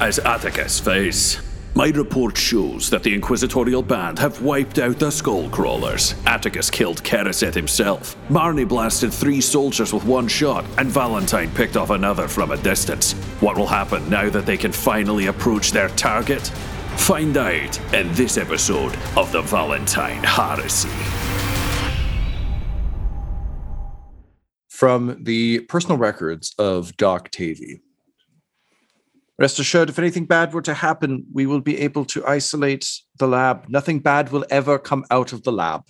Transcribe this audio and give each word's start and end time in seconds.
as 0.00 0.20
Attikus 0.20 0.80
Face. 0.80 1.40
My 1.74 1.88
report 1.88 2.36
shows 2.36 2.90
that 2.90 3.02
the 3.02 3.14
Inquisitorial 3.14 3.82
Band 3.82 4.18
have 4.18 4.42
wiped 4.42 4.78
out 4.78 4.98
the 4.98 5.08
Skullcrawlers. 5.08 6.12
Attikus 6.24 6.70
killed 6.70 7.02
Keriset 7.02 7.54
himself. 7.54 8.14
Marni 8.28 8.68
blasted 8.68 9.12
three 9.12 9.40
soldiers 9.40 9.92
with 9.92 10.04
one 10.04 10.28
shot, 10.28 10.66
and 10.76 10.90
Valentyne 10.90 11.54
picked 11.54 11.78
off 11.78 11.88
another 11.88 12.28
from 12.28 12.50
a 12.50 12.58
distance. 12.58 13.14
What 13.40 13.56
will 13.56 13.66
happen 13.66 14.08
now 14.10 14.28
that 14.28 14.44
they 14.44 14.58
can 14.58 14.70
finally 14.70 15.26
approach 15.26 15.72
their 15.72 15.88
target? 15.88 16.42
Find 16.98 17.36
out 17.38 17.94
in 17.94 18.12
this 18.12 18.36
episode 18.36 18.94
of 19.16 19.32
the 19.32 19.42
Valentyne 19.42 20.22
Heresy. 20.22 20.90
From 24.68 25.16
the 25.22 25.60
personal 25.60 25.96
records 25.96 26.54
of 26.58 26.96
Doc 26.98 27.30
Tavy. 27.30 27.80
Rest 29.42 29.58
assured, 29.58 29.88
if 29.90 29.98
anything 29.98 30.26
bad 30.26 30.54
were 30.54 30.62
to 30.62 30.72
happen, 30.72 31.26
we 31.32 31.46
will 31.46 31.60
be 31.60 31.76
able 31.78 32.04
to 32.04 32.24
isolate 32.24 32.88
the 33.18 33.26
lab. 33.26 33.68
Nothing 33.68 33.98
bad 33.98 34.30
will 34.30 34.46
ever 34.50 34.78
come 34.78 35.04
out 35.10 35.32
of 35.32 35.42
the 35.42 35.50
lab. 35.50 35.82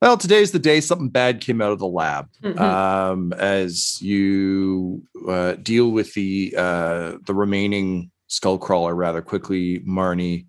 Well, 0.00 0.16
today's 0.16 0.52
the 0.52 0.60
day 0.60 0.80
something 0.80 1.08
bad 1.08 1.40
came 1.40 1.60
out 1.60 1.72
of 1.72 1.80
the 1.80 1.88
lab. 1.88 2.28
Mhm. 2.44 2.60
Um, 2.60 3.32
as 3.32 4.00
you 4.00 5.02
uh, 5.28 5.54
deal 5.54 5.90
with 5.90 6.14
the 6.14 6.54
uh, 6.56 7.16
the 7.26 7.34
remaining 7.34 8.12
skull 8.28 8.56
crawler 8.58 8.94
rather 8.94 9.20
quickly, 9.20 9.80
Marni, 9.80 10.46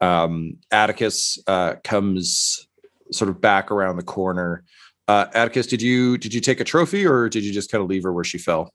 um, 0.00 0.58
Attikus 0.72 1.40
uh, 1.48 1.74
comes 1.82 2.68
sort 3.10 3.28
of 3.30 3.40
back 3.40 3.72
around 3.72 3.96
the 3.96 4.04
corner. 4.04 4.62
Uh, 5.08 5.26
Attikus, 5.34 5.68
did 5.68 5.82
you 5.82 6.18
did 6.18 6.32
you 6.32 6.40
take 6.40 6.60
a 6.60 6.64
trophy 6.64 7.04
or 7.04 7.28
did 7.28 7.42
you 7.42 7.52
just 7.52 7.68
kind 7.68 7.82
of 7.82 7.90
leave 7.90 8.04
her 8.04 8.12
where 8.12 8.22
she 8.22 8.38
fell? 8.38 8.72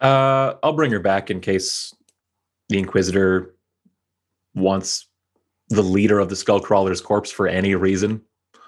Uh, 0.00 0.54
I'll 0.62 0.72
bring 0.74 0.92
her 0.92 1.00
back 1.00 1.30
in 1.30 1.40
case 1.40 1.94
the 2.68 2.78
Inquisitor 2.78 3.54
wants 4.54 5.06
the 5.70 5.82
leader 5.82 6.18
of 6.18 6.28
the 6.28 6.34
Skullcrawler's 6.34 7.00
corpse 7.00 7.30
for 7.30 7.46
any 7.48 7.74
reason. 7.74 8.22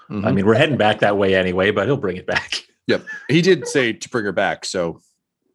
I 0.09 0.13
Mhm. 0.13 0.33
mean, 0.35 0.45
we're 0.45 0.55
heading 0.55 0.77
back 0.77 0.99
that 0.99 1.17
way 1.17 1.35
anyway, 1.35 1.71
but 1.71 1.85
he'll 1.87 1.97
bring 1.97 2.17
it 2.17 2.25
back. 2.27 2.63
Yep. 2.87 3.05
He 3.29 3.41
did 3.43 3.67
say 3.67 3.93
to 3.93 4.09
bring 4.09 4.25
her 4.25 4.31
back. 4.33 4.65
So, 4.65 4.99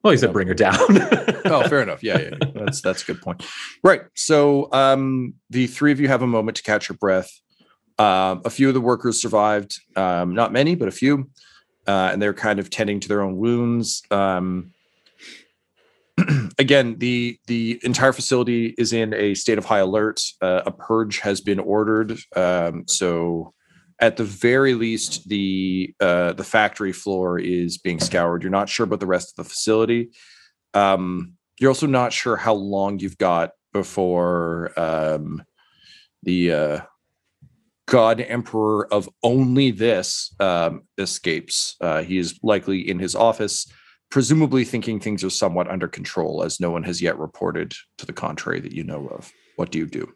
Well, 0.03 0.13
he 0.13 0.17
said 0.17 0.33
bring 0.33 0.47
her 0.47 0.55
down. 0.55 0.77
oh, 1.45 1.67
fair 1.69 1.83
enough. 1.83 2.03
Yeah, 2.03 2.19
yeah, 2.21 2.31
yeah. 2.41 2.51
That's 2.55 2.81
that's 2.81 3.03
a 3.03 3.07
good 3.07 3.21
point. 3.21 3.45
Right. 3.83 4.03
So, 4.15 4.73
um, 4.73 5.35
the 5.51 5.67
three 5.67 5.91
of 5.93 5.99
you 6.01 6.07
have 6.09 6.23
a 6.23 6.27
moment 6.27 6.57
to 6.59 6.63
catch 6.63 6.89
your 6.89 6.97
breath. 6.97 7.31
Um, 7.99 8.41
a 8.45 8.49
few 8.51 8.69
of 8.69 8.75
the 8.75 8.81
workers 8.81 9.21
survived. 9.21 9.79
Um, 9.97 10.35
not 10.35 10.53
many, 10.53 10.77
but 10.77 10.87
a 10.89 10.93
few, 10.93 11.29
uh, 11.89 12.11
and 12.13 12.23
they're 12.23 12.33
kind 12.33 12.59
of 12.61 12.71
tending 12.71 13.01
to 13.01 13.09
their 13.09 13.21
own 13.23 13.37
wounds. 13.37 14.03
Um, 14.13 14.71
again, 16.59 16.97
the 16.99 17.39
the 17.47 17.81
entire 17.83 18.13
facility 18.13 18.75
is 18.79 18.93
in 18.93 19.13
a 19.15 19.35
state 19.35 19.59
of 19.59 19.65
high 19.65 19.81
alert. 19.81 20.21
Uh, 20.41 20.63
a 20.67 20.71
purge 20.71 21.21
has 21.21 21.41
been 21.41 21.59
ordered. 21.59 22.19
Um, 22.35 22.85
so, 22.87 23.53
at 24.01 24.17
the 24.17 24.25
very 24.25 24.75
least, 24.75 25.29
the 25.29 25.95
uh, 26.01 26.33
the 26.33 26.45
factory 26.45 26.93
floor 26.93 27.39
is 27.39 27.79
being 27.79 28.01
scoured. 28.01 28.43
You're 28.43 28.51
not 28.51 28.69
sure 28.69 28.85
about 28.85 29.01
the 29.01 29.07
rest 29.07 29.31
of 29.39 29.45
the 29.45 29.51
facility. 29.51 30.11
Um, 30.75 31.35
you're 31.59 31.71
also 31.71 31.87
not 31.87 32.13
sure 32.13 32.37
how 32.37 32.55
long 32.55 32.99
you've 32.99 33.19
got 33.19 33.51
before 33.73 34.73
um, 34.79 35.43
the 36.23 36.53
uh, 36.53 36.81
God 37.87 38.21
Emperor 38.21 38.93
of 38.93 39.09
only 39.23 39.71
this 39.71 40.35
um, 40.41 40.83
escapes. 40.99 41.77
Uh, 41.81 42.03
he 42.03 42.19
is 42.19 42.39
likely 42.43 42.89
in 42.89 42.99
his 42.99 43.15
office, 43.15 43.71
presumably 44.11 44.65
thinking 44.65 45.01
things 45.01 45.25
are 45.25 45.31
somewhat 45.31 45.69
under 45.69 45.89
control, 45.89 46.43
as 46.43 46.61
no 46.61 46.71
one 46.71 46.83
has 46.85 47.03
yet 47.03 47.19
reported 47.19 47.75
to 47.99 48.07
the 48.07 48.13
contrary 48.13 48.61
that 48.61 48.73
you 48.73 48.85
know 48.85 49.07
of. 49.09 49.33
What 49.57 49.71
do 49.71 49.79
you 49.79 49.87
do? 49.87 50.13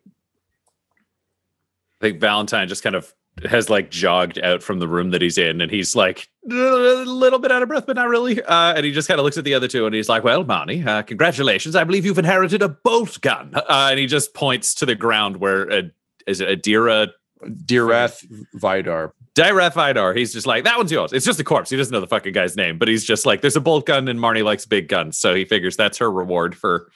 I 2.00 2.06
think 2.06 2.20
Valentyne 2.20 2.68
just 2.68 2.82
kind 2.82 2.94
of 2.94 3.12
has 3.48 3.70
like 3.70 3.90
jogged 3.90 4.38
out 4.40 4.62
from 4.62 4.80
the 4.80 4.88
room 4.88 5.10
that 5.10 5.22
he's 5.22 5.38
in 5.38 5.60
and 5.60 5.70
he's 5.70 5.94
like 5.94 6.28
a 6.50 6.54
little 6.54 7.38
bit 7.38 7.52
out 7.52 7.62
of 7.62 7.68
breath, 7.68 7.86
but 7.86 7.96
not 7.96 8.08
really. 8.08 8.42
Uh, 8.42 8.74
and 8.74 8.84
he 8.84 8.92
just 8.92 9.08
kind 9.08 9.18
of 9.20 9.24
looks 9.24 9.38
at 9.38 9.44
the 9.44 9.54
other 9.54 9.68
two 9.68 9.86
and 9.86 9.94
he's 9.94 10.08
like, 10.08 10.24
Well, 10.24 10.44
Marni, 10.44 10.86
uh, 10.86 11.02
congratulations. 11.02 11.76
I 11.76 11.84
believe 11.84 12.04
you've 12.04 12.18
inherited 12.18 12.62
a 12.62 12.68
bolt 12.68 13.20
gun. 13.20 13.52
Uh, 13.54 13.88
and 13.90 13.98
he 13.98 14.06
just 14.06 14.34
points 14.34 14.74
to 14.76 14.86
the 14.86 14.94
ground 14.94 15.38
where 15.38 15.70
uh, 15.70 15.82
is 16.26 16.40
it 16.40 16.62
Adira 16.62 17.10
Dirath 17.44 18.24
Vidar. 18.54 19.14
Dirath 19.36 19.74
Vidar. 19.74 20.14
He's 20.14 20.32
just 20.32 20.46
like, 20.46 20.64
That 20.64 20.76
one's 20.76 20.92
yours. 20.92 21.12
It's 21.12 21.26
just 21.26 21.40
a 21.40 21.44
corpse. 21.44 21.70
He 21.70 21.76
doesn't 21.76 21.92
know 21.92 22.00
the 22.00 22.06
fucking 22.06 22.32
guy's 22.32 22.56
name, 22.56 22.78
but 22.78 22.88
he's 22.88 23.04
just 23.04 23.26
like, 23.26 23.40
There's 23.40 23.56
a 23.56 23.60
bolt 23.60 23.86
gun 23.86 24.08
and 24.08 24.18
Marni 24.18 24.42
likes 24.42 24.66
big 24.66 24.88
guns. 24.88 25.18
So 25.18 25.34
he 25.34 25.44
figures 25.44 25.76
that's 25.76 25.98
her 25.98 26.10
reward 26.10 26.56
for 26.56 26.90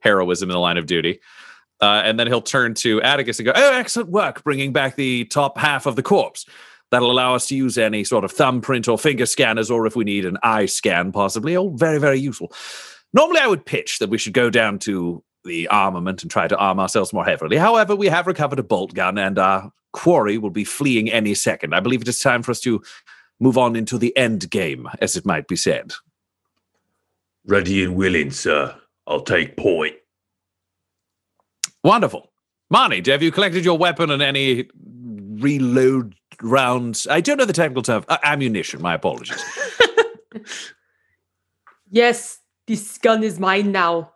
heroism 0.00 0.50
in 0.50 0.54
the 0.54 0.60
line 0.60 0.78
of 0.78 0.86
duty. 0.86 1.20
Uh, 1.80 2.02
and 2.04 2.20
then 2.20 2.26
he'll 2.26 2.42
turn 2.42 2.74
to 2.74 3.00
Attikus 3.00 3.38
and 3.38 3.46
go, 3.46 3.52
Oh, 3.54 3.74
excellent 3.74 4.10
work 4.10 4.44
bringing 4.44 4.72
back 4.72 4.96
the 4.96 5.24
top 5.26 5.58
half 5.58 5.86
of 5.86 5.96
the 5.96 6.02
corpse. 6.02 6.46
That'll 6.90 7.10
allow 7.10 7.34
us 7.34 7.46
to 7.48 7.56
use 7.56 7.78
any 7.78 8.02
sort 8.04 8.24
of 8.24 8.32
thumbprint 8.32 8.88
or 8.88 8.98
finger 8.98 9.24
scanners, 9.24 9.70
or 9.70 9.86
if 9.86 9.94
we 9.94 10.04
need 10.04 10.24
an 10.24 10.38
eye 10.42 10.66
scan, 10.66 11.12
possibly. 11.12 11.56
Oh, 11.56 11.70
very, 11.70 11.98
very 11.98 12.18
useful. 12.18 12.52
Normally, 13.12 13.40
I 13.40 13.46
would 13.46 13.64
pitch 13.64 14.00
that 14.00 14.10
we 14.10 14.18
should 14.18 14.32
go 14.32 14.50
down 14.50 14.78
to 14.80 15.22
the 15.44 15.68
armament 15.68 16.22
and 16.22 16.30
try 16.30 16.48
to 16.48 16.56
arm 16.56 16.78
ourselves 16.78 17.12
more 17.12 17.24
heavily. 17.24 17.56
However, 17.56 17.96
we 17.96 18.06
have 18.08 18.26
recovered 18.26 18.58
a 18.58 18.62
bolt 18.62 18.94
gun, 18.94 19.18
and 19.18 19.38
our 19.38 19.72
quarry 19.92 20.38
will 20.38 20.50
be 20.50 20.64
fleeing 20.64 21.10
any 21.10 21.34
second. 21.34 21.74
I 21.74 21.80
believe 21.80 22.02
it 22.02 22.08
is 22.08 22.20
time 22.20 22.42
for 22.42 22.50
us 22.50 22.60
to 22.60 22.82
move 23.40 23.56
on 23.56 23.76
into 23.76 23.98
the 23.98 24.16
end 24.16 24.50
game, 24.50 24.88
as 25.00 25.16
it 25.16 25.24
might 25.24 25.48
be 25.48 25.56
said. 25.56 25.92
Ready 27.46 27.82
and 27.82 27.96
willing, 27.96 28.30
sir. 28.30 28.74
I'll 29.06 29.22
take 29.22 29.56
point. 29.56 29.96
Wonderful. 31.82 32.30
Marni, 32.72 33.04
have 33.06 33.22
you 33.22 33.32
collected 33.32 33.64
your 33.64 33.78
weapon 33.78 34.10
and 34.10 34.22
any 34.22 34.68
reload 35.40 36.14
rounds? 36.42 37.06
I 37.08 37.20
don't 37.20 37.38
know 37.38 37.46
the 37.46 37.52
technical 37.52 37.82
term. 37.82 38.04
Uh, 38.08 38.18
ammunition, 38.22 38.80
my 38.82 38.94
apologies. 38.94 39.42
Yes, 41.90 42.38
this 42.66 42.98
gun 42.98 43.24
is 43.24 43.40
mine 43.40 43.72
now. 43.72 44.12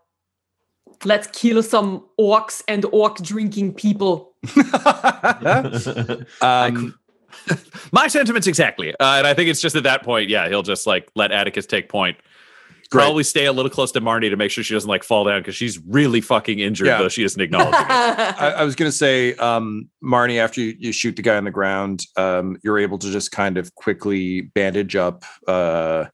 Let's 1.05 1.27
kill 1.29 1.63
some 1.63 2.05
orcs 2.19 2.63
and 2.69 2.85
orc 2.87 3.19
drinking 3.19 3.75
people. 3.75 4.35
um, 6.41 6.95
my 7.93 8.09
sentiments 8.09 8.47
exactly. 8.47 8.91
Uh, 8.93 9.17
and 9.19 9.27
I 9.27 9.35
think 9.35 9.49
it's 9.51 9.61
just 9.61 9.77
at 9.77 9.83
that 9.85 10.03
point, 10.03 10.29
yeah, 10.29 10.49
he'll 10.49 10.62
just 10.62 10.87
like 10.87 11.11
let 11.15 11.31
Attikus 11.31 11.67
take 11.67 11.89
point. 11.89 12.17
Great. 12.91 13.03
Probably 13.05 13.25
stay 13.25 13.47
a 13.47 13.53
little 13.53 13.71
close 13.71 13.91
to 13.93 14.01
Marni 14.01 14.31
to 14.31 14.37
make 14.37 14.51
sure 14.51 14.62
she 14.62 14.75
doesn't 14.75 14.89
like 14.89 15.03
fall 15.03 15.25
down 15.25 15.41
because 15.41 15.56
she's 15.56 15.79
really 15.87 16.21
fucking 16.21 16.59
injured, 16.59 16.87
Yeah. 16.87 16.99
though 16.99 17.09
she 17.09 17.25
isn't 17.25 17.41
acknowledging 17.41 17.81
it. 17.81 17.91
I, 17.91 18.55
I 18.59 18.65
was 18.65 18.77
going 18.77 18.91
to 18.91 18.97
say, 18.97 19.35
um, 19.37 19.89
Marni, 20.03 20.39
after 20.39 20.61
you, 20.61 20.77
you 20.79 20.93
shoot 20.93 21.17
the 21.17 21.23
guy 21.23 21.37
on 21.37 21.45
the 21.45 21.50
ground, 21.50 22.05
um, 22.17 22.57
you're 22.62 22.79
able 22.79 22.99
to 22.99 23.11
just 23.11 23.33
kind 23.33 23.57
of 23.57 23.75
quickly 23.75 24.43
bandage 24.43 24.97
up 24.97 25.25
uh, 25.49 26.05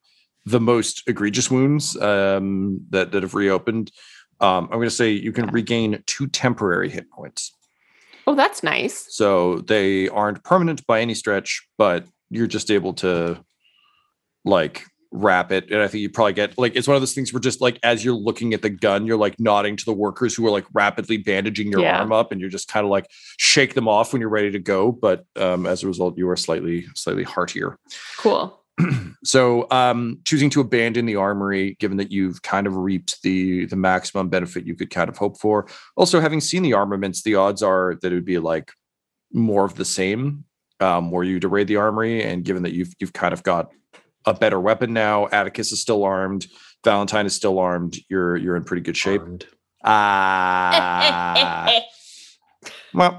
the 0.47 0.61
most 0.61 1.03
egregious 1.07 1.51
wounds 1.51 1.97
um, 1.97 2.81
that, 2.91 3.13
that 3.13 3.25
have 3.25 3.35
reopened. 3.35 3.91
Um, 4.41 4.65
I'm 4.65 4.79
going 4.79 4.89
to 4.89 4.91
say 4.91 5.11
you 5.11 5.33
can 5.33 5.47
regain 5.49 6.03
two 6.07 6.27
temporary 6.29 6.89
hit 6.91 7.11
points. 7.11 7.53
oh, 8.27 8.35
that's 8.35 8.63
nice. 8.63 9.07
So 9.15 9.59
they 9.59 10.09
aren't 10.09 10.43
permanent 10.45 10.87
by 10.87 11.01
any 11.01 11.15
stretch, 11.15 11.67
but 11.79 12.07
you're 12.31 12.47
just 12.47 12.71
able 12.71 12.95
to 12.95 13.45
like 14.45 14.85
wrap 15.13 15.51
it. 15.51 15.71
And 15.73 15.83
I 15.83 15.89
think 15.89 16.03
you 16.03 16.09
probably 16.09 16.35
get 16.35 16.57
like 16.57 16.77
it's 16.77 16.87
one 16.87 16.95
of 16.95 17.03
those 17.03 17.13
things 17.15 17.33
where 17.33 17.41
just 17.41 17.61
like 17.61 17.79
as 17.83 18.05
you're 18.05 18.15
looking 18.15 18.55
at 18.55 18.63
the 18.63 18.71
gun, 18.71 19.07
you're 19.07 19.17
like 19.19 19.39
nodding 19.41 19.77
to 19.77 19.85
the 19.85 19.93
workers 19.93 20.35
who 20.37 20.47
are 20.47 20.51
like 20.51 20.67
rapidly 20.73 21.17
bandaging 21.17 21.71
your 21.73 21.81
Yeah. 21.81 21.99
arm 21.99 22.13
up, 22.13 22.31
and 22.31 22.41
you're 22.41 22.51
just 22.51 22.69
kind 22.69 22.85
of 22.85 22.91
like 22.91 23.07
shake 23.37 23.75
them 23.75 23.89
off 23.89 24.13
when 24.13 24.21
you're 24.21 24.31
ready 24.31 24.53
to 24.53 24.59
go. 24.61 24.93
But 24.93 25.25
um, 25.37 25.67
as 25.67 25.83
a 25.83 25.89
result, 25.89 26.17
you 26.17 26.29
are 26.31 26.37
slightly 26.37 26.87
slightly 26.95 27.25
heartier. 27.25 27.77
Cool. 28.19 28.60
So, 29.23 29.67
um, 29.71 30.19
choosing 30.25 30.49
to 30.51 30.63
abandon 30.63 31.05
the 31.05 31.17
armory, 31.17 31.77
given 31.79 31.99
that 31.99 32.11
you've 32.11 32.41
kind 32.41 32.67
of 32.67 32.75
reaped 32.77 33.21
the 33.23 33.67
the 33.67 33.77
maximum 33.77 34.31
benefit 34.31 34.65
you 34.65 34.75
could 34.75 34.89
kind 34.89 35.11
of 35.11 35.19
hope 35.19 35.39
for. 35.39 35.67
Also, 35.95 36.21
having 36.21 36.41
seen 36.41 36.63
the 36.63 36.73
armaments, 36.73 37.23
the 37.23 37.35
odds 37.35 37.63
are 37.63 37.97
that 38.01 38.13
it 38.13 38.15
would 38.15 38.25
be 38.25 38.39
like 38.39 38.73
more 39.33 39.67
of 39.67 39.75
the 39.75 39.85
same. 39.85 40.45
Um, 40.81 41.11
were 41.11 41.25
you 41.25 41.39
to 41.41 41.49
raid 41.49 41.69
the 41.69 41.77
armory, 41.77 42.23
and 42.23 42.45
given 42.45 42.63
that 42.63 42.73
you've 42.73 42.95
you've 42.99 43.13
kind 43.13 43.35
of 43.35 43.43
got 43.43 43.71
a 44.25 44.33
better 44.33 44.59
weapon 44.59 44.95
now, 44.95 45.27
Attikus 45.27 45.71
is 45.73 45.83
still 45.83 46.03
armed, 46.03 46.47
Valentyne 46.83 47.27
is 47.27 47.35
still 47.35 47.59
armed. 47.59 47.99
You're 48.09 48.39
you're 48.39 48.57
in 48.57 48.65
pretty 48.65 48.83
good 48.83 48.97
shape. 48.97 49.21
Armed. 49.21 49.47
Ah. 49.85 51.71
Ma, 52.93 53.17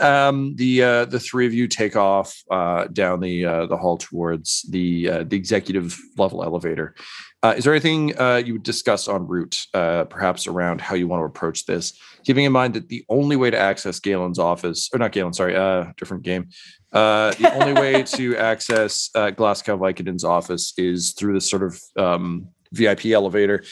Um, 0.00 0.54
the 0.56 0.82
uh, 0.82 1.04
the 1.06 1.20
three 1.20 1.46
of 1.46 1.54
you 1.54 1.66
take 1.68 1.96
off 1.96 2.42
uh, 2.50 2.86
down 2.88 3.20
the 3.20 3.44
uh, 3.44 3.66
the 3.66 3.76
hall 3.76 3.98
towards 3.98 4.62
the 4.70 5.08
uh, 5.08 5.24
the 5.24 5.36
executive 5.36 5.98
level 6.16 6.42
elevator. 6.42 6.94
Uh, 7.42 7.54
is 7.56 7.64
there 7.64 7.72
anything 7.72 8.18
uh, 8.18 8.42
you 8.44 8.54
would 8.54 8.64
discuss 8.64 9.08
en 9.08 9.26
route, 9.26 9.66
uh, 9.72 10.04
perhaps 10.04 10.48
around 10.48 10.80
how 10.80 10.96
you 10.96 11.06
want 11.06 11.20
to 11.20 11.24
approach 11.24 11.66
this? 11.66 11.96
Keeping 12.24 12.44
in 12.44 12.52
mind 12.52 12.74
that 12.74 12.88
the 12.88 13.04
only 13.08 13.36
way 13.36 13.48
to 13.48 13.58
access 13.58 14.00
Galen's 14.00 14.40
office, 14.40 14.90
or 14.92 14.98
not 14.98 15.12
Galen, 15.12 15.32
sorry, 15.32 15.54
uh, 15.54 15.92
different 15.96 16.24
game. 16.24 16.48
Uh, 16.92 17.32
the 17.34 17.54
only 17.54 17.80
way 17.80 18.02
to 18.14 18.36
access 18.36 19.10
uh, 19.14 19.30
Glasgow 19.30 19.76
Vicodin's 19.76 20.24
office 20.24 20.74
is 20.76 21.12
through 21.12 21.34
this 21.34 21.48
sort 21.48 21.62
of 21.62 21.80
um, 21.96 22.48
VIP 22.72 23.06
elevator. 23.06 23.62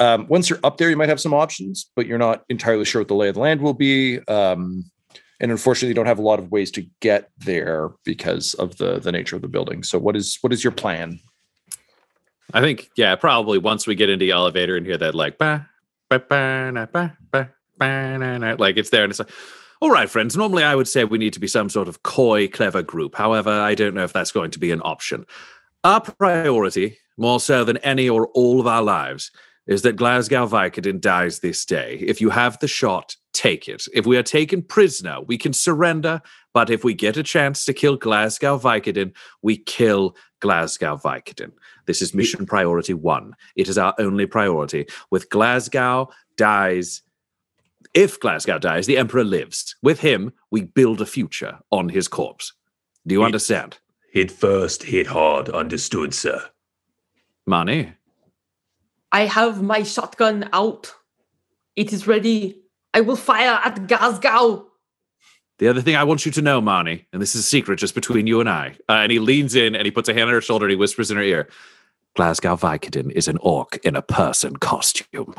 Um, 0.00 0.26
once 0.28 0.50
you're 0.50 0.58
up 0.64 0.78
there, 0.78 0.90
you 0.90 0.96
might 0.96 1.08
have 1.08 1.20
some 1.20 1.34
options, 1.34 1.90
but 1.94 2.08
you're 2.08 2.18
not 2.18 2.42
entirely 2.48 2.84
sure 2.84 3.02
what 3.02 3.08
the 3.08 3.14
lay 3.14 3.28
of 3.28 3.36
the 3.36 3.40
land 3.40 3.60
will 3.60 3.74
be. 3.74 4.18
Um, 4.26 4.90
and 5.40 5.50
unfortunately, 5.50 5.88
you 5.88 5.94
don't 5.94 6.06
have 6.06 6.18
a 6.18 6.22
lot 6.22 6.38
of 6.38 6.50
ways 6.50 6.70
to 6.72 6.86
get 7.00 7.30
there 7.38 7.90
because 8.04 8.54
of 8.54 8.76
the 8.76 8.98
the 8.98 9.12
nature 9.12 9.36
of 9.36 9.42
the 9.42 9.48
building. 9.48 9.82
So, 9.82 9.98
what 9.98 10.16
is 10.16 10.38
what 10.40 10.52
is 10.52 10.62
your 10.62 10.72
plan? 10.72 11.18
I 12.54 12.60
think, 12.60 12.90
yeah, 12.96 13.14
probably 13.16 13.58
once 13.58 13.86
we 13.86 13.94
get 13.94 14.10
into 14.10 14.24
the 14.24 14.32
elevator 14.32 14.76
and 14.76 14.84
hear 14.84 14.98
that, 14.98 15.14
like, 15.14 15.38
ba, 15.38 15.68
ba, 16.10 16.18
ba, 16.18 16.70
na, 16.72 16.86
ba, 16.86 17.16
ba, 17.30 17.50
ba, 17.78 18.18
na, 18.18 18.38
na, 18.38 18.56
like 18.58 18.76
it's 18.76 18.90
there, 18.90 19.04
and 19.04 19.10
it's 19.10 19.18
like, 19.18 19.30
all 19.80 19.90
right, 19.90 20.08
friends. 20.08 20.36
Normally, 20.36 20.62
I 20.62 20.76
would 20.76 20.86
say 20.86 21.04
we 21.04 21.18
need 21.18 21.32
to 21.32 21.40
be 21.40 21.48
some 21.48 21.68
sort 21.68 21.88
of 21.88 22.02
coy, 22.04 22.46
clever 22.46 22.82
group. 22.82 23.16
However, 23.16 23.50
I 23.50 23.74
don't 23.74 23.94
know 23.94 24.04
if 24.04 24.12
that's 24.12 24.30
going 24.30 24.52
to 24.52 24.60
be 24.60 24.70
an 24.70 24.80
option. 24.84 25.26
Our 25.82 26.00
priority, 26.00 26.98
more 27.16 27.40
so 27.40 27.64
than 27.64 27.78
any 27.78 28.08
or 28.08 28.28
all 28.28 28.60
of 28.60 28.66
our 28.68 28.82
lives, 28.82 29.32
is 29.66 29.82
that 29.82 29.96
Glasgow 29.96 30.46
Vicodin 30.46 31.00
dies 31.00 31.40
this 31.40 31.64
day. 31.64 31.96
If 32.00 32.20
you 32.20 32.30
have 32.30 32.58
the 32.60 32.68
shot, 32.68 33.16
take 33.42 33.68
it. 33.68 33.84
If 33.92 34.06
we 34.06 34.16
are 34.16 34.22
taken 34.22 34.62
prisoner, 34.62 35.20
we 35.20 35.36
can 35.36 35.52
surrender. 35.52 36.22
But 36.52 36.70
if 36.70 36.84
we 36.84 36.94
get 36.94 37.16
a 37.16 37.22
chance 37.22 37.64
to 37.64 37.72
kill 37.72 37.96
Glasgow 37.96 38.58
Vicodin, 38.58 39.14
we 39.42 39.56
kill 39.56 40.16
Glasgow 40.40 40.96
Vicodin. 40.96 41.52
This 41.86 42.02
is 42.02 42.14
mission 42.14 42.46
priority 42.46 42.94
one. 42.94 43.34
It 43.56 43.68
is 43.68 43.78
our 43.78 43.94
only 43.98 44.26
priority. 44.26 44.86
With 45.10 45.28
Glasgow 45.28 46.10
dies, 46.36 47.02
if 47.94 48.20
Glasgow 48.20 48.58
dies, 48.58 48.86
the 48.86 48.98
Emperor 48.98 49.24
lives. 49.24 49.74
With 49.82 50.00
him, 50.00 50.32
we 50.50 50.62
build 50.62 51.00
a 51.00 51.06
future 51.06 51.58
on 51.70 51.88
his 51.88 52.06
corpse. 52.08 52.52
Do 53.06 53.14
you 53.14 53.20
Ye- 53.20 53.26
understand? 53.26 53.78
Hit 54.12 54.30
first, 54.30 54.84
hit 54.84 55.06
hard. 55.08 55.48
Understood, 55.48 56.14
sir. 56.14 56.42
Money. 57.46 57.94
I 59.10 59.26
have 59.26 59.62
my 59.62 59.82
shotgun 59.82 60.48
out. 60.52 60.94
It 61.74 61.92
is 61.92 62.06
ready. 62.06 62.61
I 62.94 63.00
will 63.00 63.16
fire 63.16 63.60
at 63.64 63.86
Glasgow. 63.86 64.66
The 65.58 65.68
other 65.68 65.80
thing 65.80 65.96
I 65.96 66.04
want 66.04 66.26
you 66.26 66.32
to 66.32 66.42
know, 66.42 66.60
Marni, 66.60 67.04
and 67.12 67.22
this 67.22 67.34
is 67.34 67.42
a 67.42 67.44
secret 67.44 67.78
just 67.78 67.94
between 67.94 68.26
you 68.26 68.40
and 68.40 68.48
I, 68.48 68.76
uh, 68.88 68.94
and 68.94 69.12
he 69.12 69.18
leans 69.18 69.54
in 69.54 69.74
and 69.74 69.84
he 69.84 69.90
puts 69.90 70.08
a 70.08 70.14
hand 70.14 70.28
on 70.28 70.34
her 70.34 70.40
shoulder 70.40 70.66
and 70.66 70.70
he 70.70 70.76
whispers 70.76 71.10
in 71.10 71.16
her 71.16 71.22
ear, 71.22 71.48
Glasgow 72.14 72.56
Vicodin 72.56 73.10
is 73.12 73.28
an 73.28 73.38
orc 73.38 73.78
in 73.84 73.96
a 73.96 74.02
person 74.02 74.56
costume. 74.56 75.34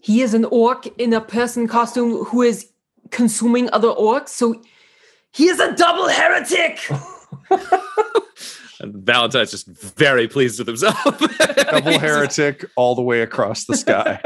He 0.00 0.22
is 0.22 0.34
an 0.34 0.44
orc 0.46 0.86
in 0.98 1.12
a 1.12 1.20
person 1.20 1.68
costume 1.68 2.24
who 2.24 2.42
is 2.42 2.68
consuming 3.10 3.70
other 3.72 3.88
orcs. 3.88 4.30
So 4.30 4.60
he 5.32 5.48
is 5.48 5.60
a 5.60 5.72
double 5.76 6.08
heretic. 6.08 6.80
And 8.82 8.94
Valentyne's 8.94 9.50
just 9.52 9.66
very 9.68 10.28
pleased 10.28 10.58
with 10.58 10.66
himself. 10.66 10.96
Double 11.70 11.98
heretic 11.98 12.64
all 12.76 12.94
the 12.94 13.02
way 13.02 13.22
across 13.22 13.64
the 13.64 13.76
sky. 13.76 14.20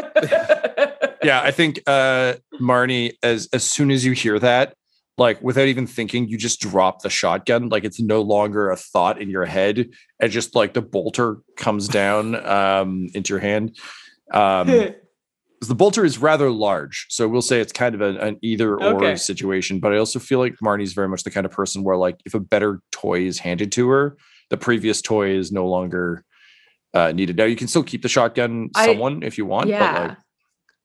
yeah, 1.23 1.43
I 1.43 1.50
think 1.50 1.81
uh 1.87 2.35
Marni, 2.61 3.12
as 3.23 3.49
as 3.53 3.64
soon 3.64 3.91
as 3.91 4.05
you 4.05 4.12
hear 4.12 4.38
that, 4.38 4.75
like 5.19 5.41
without 5.43 5.69
even 5.69 5.87
thinking, 5.87 6.29
you 6.29 6.38
just 6.38 6.61
drop 6.61 7.03
the 7.03 7.11
shotgun. 7.11 7.69
Like 7.69 7.85
it's 7.85 8.00
no 8.00 8.23
longer 8.23 8.70
a 8.70 8.76
thought 8.76 9.20
in 9.20 9.31
your 9.31 9.44
head. 9.44 9.88
And 10.20 10.32
just 10.32 10.55
like 10.55 10.75
the 10.75 10.82
bolter 10.82 11.38
comes 11.56 11.88
down 11.88 12.35
um 12.47 13.09
into 13.14 13.35
your 13.35 13.41
hand. 13.41 13.76
Um 14.32 14.69
the 15.67 15.75
bolter 15.75 16.05
is 16.05 16.19
rather 16.19 16.50
large. 16.50 17.06
So 17.09 17.29
we'll 17.29 17.43
say 17.43 17.61
it's 17.61 17.73
kind 17.73 17.94
of 17.94 18.00
an, 18.00 18.17
an 18.19 18.38
either 18.43 18.76
or 18.79 18.97
Okay. 18.97 19.17
situation. 19.17 19.81
But 19.81 19.93
I 19.94 19.99
also 19.99 20.19
feel 20.19 20.38
like 20.38 20.56
Marni's 20.62 20.93
very 20.93 21.09
much 21.09 21.25
the 21.25 21.31
kind 21.31 21.47
of 21.47 21.52
person 21.52 21.82
where 21.82 21.97
like 21.97 22.20
if 22.26 22.35
a 22.35 22.41
better 22.41 22.81
toy 22.93 23.23
is 23.23 23.38
handed 23.38 23.73
to 23.73 23.88
her, 23.88 24.17
the 24.50 24.56
previous 24.56 25.00
toy 25.02 25.31
is 25.31 25.50
no 25.52 25.66
longer 25.66 26.25
uh, 26.94 27.12
needed. 27.12 27.37
Now 27.37 27.44
you 27.44 27.56
can 27.56 27.69
still 27.69 27.82
keep 27.82 28.02
the 28.02 28.08
shotgun 28.08 28.70
I- 28.75 28.87
someone 28.87 29.22
if 29.22 29.38
you 29.38 29.46
want, 29.46 29.69
yeah. 29.69 29.93
but 29.93 30.08
like 30.08 30.19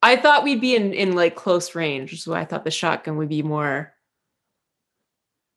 I 0.04 0.16
thought 0.18 0.44
we'd 0.44 0.60
be 0.62 0.76
in, 0.76 0.94
in 0.94 1.14
like 1.14 1.36
close 1.36 1.76
range. 1.76 2.22
So 2.24 2.34
I 2.34 2.44
thought 2.46 2.64
the 2.64 2.72
shotgun 2.72 3.18
would 3.18 3.30
be 3.30 3.44
more. 3.44 3.94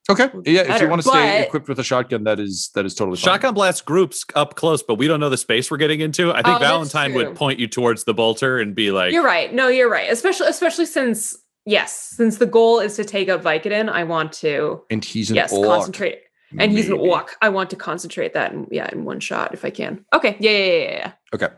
Okay. 0.07 0.27
would 0.35 0.43
be 0.43 0.51
Yeah, 0.51 0.75
if 0.75 0.81
you 0.81 0.87
want 0.87 1.01
to 1.01 1.07
stay 1.07 1.39
but- 1.39 1.47
equipped 1.47 1.67
with 1.67 1.79
a 1.79 1.83
shotgun, 1.83 2.25
that 2.25 2.39
is 2.39 2.69
that 2.75 2.85
is 2.85 2.93
totally 2.93 3.17
fine. 3.17 3.23
Shotgun 3.23 3.53
blast 3.55 3.85
groups 3.85 4.23
up 4.35 4.53
close, 4.55 4.83
but 4.83 4.95
we 4.95 5.07
don't 5.07 5.19
know 5.19 5.29
the 5.31 5.37
space 5.37 5.71
we're 5.71 5.77
getting 5.77 5.99
into. 5.99 6.31
I 6.31 6.43
think 6.43 6.61
Oh, 6.61 6.63
Valentyne 6.63 7.15
would 7.15 7.35
point 7.35 7.59
you 7.59 7.67
towards 7.67 8.03
the 8.03 8.13
bolter 8.13 8.59
and 8.59 8.75
be 8.75 8.91
like, 8.91 9.13
you're 9.13 9.23
right. 9.25 9.51
No, 9.51 9.67
you're 9.67 9.89
right. 9.89 10.11
Especially 10.11 10.45
especially 10.47 10.85
since 10.85 11.35
yes, 11.65 11.99
since 12.15 12.37
the 12.37 12.45
goal 12.45 12.79
is 12.79 12.95
to 12.97 13.03
take 13.03 13.29
out 13.29 13.41
Vicodin, 13.41 13.89
I 13.89 14.03
want 14.03 14.31
to 14.33 14.83
And 14.91 15.03
he's 15.03 15.31
an 15.31 15.37
yes 15.37 15.51
orc. 15.51 15.65
concentrate. 15.65 16.19
And 16.59 16.71
he's 16.71 16.87
an 16.87 16.97
maybe. 16.97 17.09
orc. 17.09 17.35
I 17.41 17.49
want 17.49 17.69
to 17.71 17.75
concentrate 17.75 18.33
that 18.33 18.53
in 18.53 18.67
yeah 18.71 18.89
in 18.91 19.05
one 19.05 19.19
shot 19.19 19.53
if 19.53 19.65
I 19.65 19.69
can. 19.69 20.05
Okay. 20.13 20.37
Yeah. 20.39 20.51
Yeah. 20.51 20.65
Yeah. 20.65 20.89
yeah. 20.89 21.11
Okay, 21.33 21.49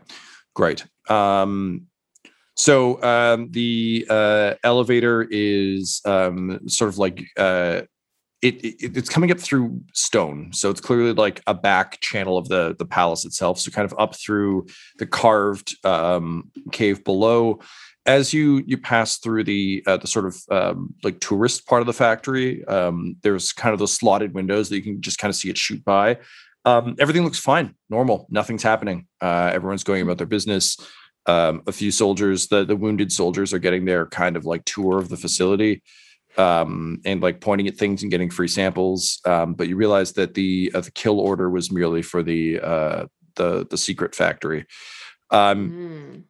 great. 0.54 0.84
Um, 1.08 1.86
so 2.56 3.00
um, 3.04 3.50
the 3.52 4.06
uh, 4.10 4.54
elevator 4.64 5.26
is 5.30 6.00
um, 6.04 6.68
sort 6.68 6.88
of 6.88 6.98
like 6.98 7.24
uh, 7.36 7.82
it, 8.42 8.64
it 8.64 8.96
it's 8.96 9.08
coming 9.08 9.30
up 9.30 9.38
through 9.38 9.80
stone, 9.94 10.52
so 10.52 10.70
it's 10.70 10.80
clearly 10.80 11.12
like 11.12 11.40
a 11.46 11.54
back 11.54 12.00
channel 12.00 12.36
of 12.36 12.48
the 12.48 12.74
the 12.78 12.84
palace 12.84 13.24
itself. 13.24 13.60
So 13.60 13.70
kind 13.70 13.84
of 13.84 13.96
up 13.98 14.16
through 14.16 14.66
the 14.98 15.06
carved 15.06 15.76
um, 15.84 16.50
cave 16.72 17.04
below. 17.04 17.60
As 18.08 18.32
you 18.32 18.64
you 18.66 18.78
pass 18.78 19.18
through 19.18 19.44
the 19.44 19.82
uh, 19.86 19.98
the 19.98 20.06
sort 20.06 20.26
of 20.26 20.36
um, 20.50 20.94
like 21.04 21.20
tourist 21.20 21.66
part 21.66 21.82
of 21.82 21.86
the 21.86 21.92
factory, 21.92 22.64
um, 22.64 23.16
there's 23.22 23.52
kind 23.52 23.72
of 23.72 23.78
those 23.78 23.92
slotted 23.92 24.34
windows 24.34 24.68
that 24.68 24.76
you 24.76 24.82
can 24.82 25.00
just 25.00 25.18
kind 25.18 25.30
of 25.30 25.36
see 25.36 25.50
it 25.50 25.58
shoot 25.58 25.84
by. 25.84 26.18
Um, 26.64 26.96
everything 26.98 27.24
looks 27.24 27.38
fine, 27.38 27.74
normal. 27.88 28.26
Nothing's 28.30 28.62
happening. 28.62 29.06
Uh, 29.20 29.50
everyone's 29.52 29.84
going 29.84 30.02
about 30.02 30.18
their 30.18 30.26
business. 30.26 30.76
Um, 31.26 31.62
a 31.66 31.72
few 31.72 31.90
soldiers, 31.90 32.48
the 32.48 32.64
the 32.64 32.76
wounded 32.76 33.12
soldiers, 33.12 33.52
are 33.52 33.58
getting 33.58 33.84
their 33.84 34.06
kind 34.06 34.36
of 34.36 34.46
like 34.46 34.64
tour 34.64 34.98
of 34.98 35.10
the 35.10 35.16
facility 35.16 35.82
um, 36.38 37.00
and 37.04 37.20
like 37.20 37.40
pointing 37.40 37.68
at 37.68 37.76
things 37.76 38.02
and 38.02 38.10
getting 38.10 38.30
free 38.30 38.48
samples. 38.48 39.20
Um, 39.24 39.54
but 39.54 39.68
you 39.68 39.76
realize 39.76 40.12
that 40.12 40.34
the 40.34 40.70
uh, 40.74 40.80
the 40.80 40.92
kill 40.92 41.20
order 41.20 41.50
was 41.50 41.70
merely 41.70 42.02
for 42.02 42.22
the 42.22 42.60
uh, 42.60 43.06
the 43.34 43.66
the 43.68 43.76
secret 43.76 44.14
factory. 44.14 44.66
Mm. 45.70 46.22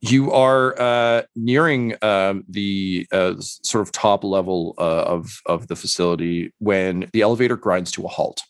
You 0.00 0.32
are 0.32 0.78
uh, 0.80 1.22
nearing 1.34 1.94
um, 2.02 2.44
the 2.48 3.06
uh, 3.12 3.34
sort 3.38 3.82
of 3.82 3.92
top 3.92 4.24
level 4.24 4.74
uh, 4.78 5.02
of 5.02 5.40
of 5.46 5.68
the 5.68 5.76
facility 5.76 6.52
when 6.58 7.08
the 7.12 7.22
elevator 7.22 7.56
grinds 7.56 7.90
to 7.92 8.04
a 8.04 8.08
halt. 8.08 8.42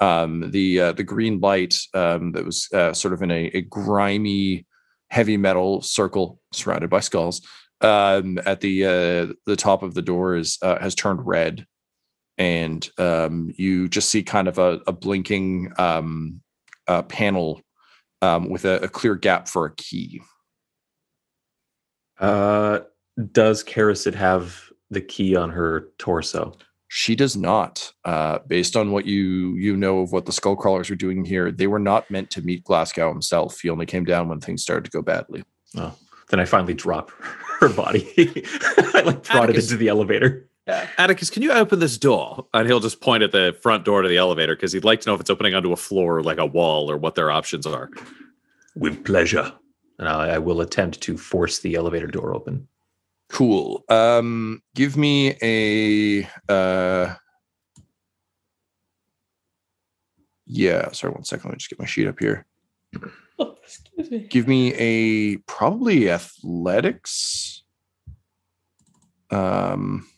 Um, 0.00 0.50
the 0.50 0.80
uh, 0.80 0.92
the 0.92 1.04
green 1.04 1.40
light 1.40 1.76
um, 1.94 2.32
that 2.32 2.44
was 2.44 2.68
uh, 2.72 2.92
sort 2.92 3.14
of 3.14 3.22
in 3.22 3.30
a, 3.30 3.46
a 3.54 3.60
grimy, 3.62 4.66
heavy 5.10 5.36
metal 5.36 5.80
circle 5.80 6.40
surrounded 6.52 6.90
by 6.90 7.00
skulls 7.00 7.40
um, 7.82 8.38
at 8.46 8.60
the 8.60 8.84
uh, 8.84 9.32
the 9.46 9.56
top 9.56 9.82
of 9.82 9.94
the 9.94 10.02
door 10.02 10.36
is 10.36 10.58
uh, 10.62 10.78
has 10.78 10.94
turned 10.94 11.26
red, 11.26 11.66
and 12.38 12.88
um, 12.98 13.52
you 13.56 13.88
just 13.88 14.08
see 14.08 14.22
kind 14.22 14.48
of 14.48 14.58
a, 14.58 14.80
a 14.86 14.92
blinking 14.92 15.72
um, 15.78 16.40
uh, 16.88 17.02
panel 17.02 17.60
with 18.48 18.64
a, 18.64 18.84
a 18.84 18.88
clear 18.88 19.16
gap 19.16 19.48
for 19.48 19.66
a 19.66 19.74
key. 19.74 20.20
Uh, 22.22 22.80
does 23.32 23.62
Keriset 23.62 24.14
have 24.14 24.70
the 24.90 25.00
key 25.00 25.36
on 25.36 25.50
her 25.50 25.88
torso? 25.98 26.56
She 26.88 27.16
does 27.16 27.36
not. 27.36 27.92
Uh, 28.04 28.38
based 28.46 28.76
on 28.76 28.92
what 28.92 29.06
you 29.06 29.54
you 29.56 29.76
know 29.76 30.00
of 30.00 30.12
what 30.12 30.26
the 30.26 30.32
skull 30.32 30.56
crawlers 30.56 30.90
are 30.90 30.94
doing 30.94 31.24
here, 31.24 31.50
they 31.50 31.66
were 31.66 31.78
not 31.78 32.10
meant 32.10 32.30
to 32.30 32.42
meet 32.42 32.64
Glasgow 32.64 33.08
himself. 33.08 33.60
He 33.60 33.70
only 33.70 33.86
came 33.86 34.04
down 34.04 34.28
when 34.28 34.40
things 34.40 34.62
started 34.62 34.84
to 34.84 34.90
go 34.90 35.02
badly. 35.02 35.42
Oh, 35.76 35.94
then 36.28 36.38
I 36.38 36.44
finally 36.44 36.74
drop 36.74 37.10
her 37.60 37.68
body. 37.68 38.06
I 38.94 39.02
like 39.04 39.24
brought 39.24 39.50
it 39.50 39.56
into 39.56 39.76
the 39.76 39.88
elevator. 39.88 40.48
Attikus, 40.68 41.32
can 41.32 41.42
you 41.42 41.50
open 41.50 41.80
this 41.80 41.98
door? 41.98 42.46
And 42.54 42.68
he'll 42.68 42.78
just 42.78 43.00
point 43.00 43.24
at 43.24 43.32
the 43.32 43.56
front 43.60 43.84
door 43.84 44.02
to 44.02 44.08
the 44.08 44.16
elevator 44.16 44.54
because 44.54 44.72
he'd 44.72 44.84
like 44.84 45.00
to 45.00 45.10
know 45.10 45.14
if 45.14 45.20
it's 45.20 45.30
opening 45.30 45.54
onto 45.54 45.72
a 45.72 45.76
floor 45.76 46.18
or 46.18 46.22
like 46.22 46.38
a 46.38 46.46
wall 46.46 46.88
or 46.88 46.96
what 46.96 47.16
their 47.16 47.32
options 47.32 47.66
are. 47.66 47.90
With 48.76 49.04
pleasure. 49.04 49.52
And 50.02 50.08
I, 50.08 50.30
I 50.30 50.38
will 50.38 50.62
attempt 50.62 51.00
to 51.02 51.16
force 51.16 51.60
the 51.60 51.76
elevator 51.76 52.08
door 52.08 52.34
open. 52.34 52.66
Cool. 53.28 53.84
Um, 53.88 54.60
give 54.74 54.96
me 54.96 55.36
a 55.40 56.28
uh 56.48 57.14
yeah, 60.44 60.90
sorry, 60.90 61.12
one 61.12 61.22
second. 61.22 61.50
Let 61.50 61.52
me 61.52 61.58
just 61.58 61.70
get 61.70 61.78
my 61.78 61.86
sheet 61.86 62.08
up 62.08 62.18
here. 62.18 62.46
Oh, 63.38 63.54
excuse 63.62 64.10
me. 64.10 64.26
Give 64.28 64.48
me 64.48 64.74
a 64.74 65.36
probably 65.46 66.10
athletics. 66.10 67.62
Um 69.30 70.08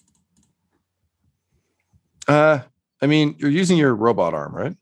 uh 2.27 2.61
I 3.03 3.07
mean 3.07 3.35
you're 3.37 3.51
using 3.51 3.77
your 3.77 3.95
robot 3.95 4.33
arm, 4.33 4.55
right? 4.55 4.77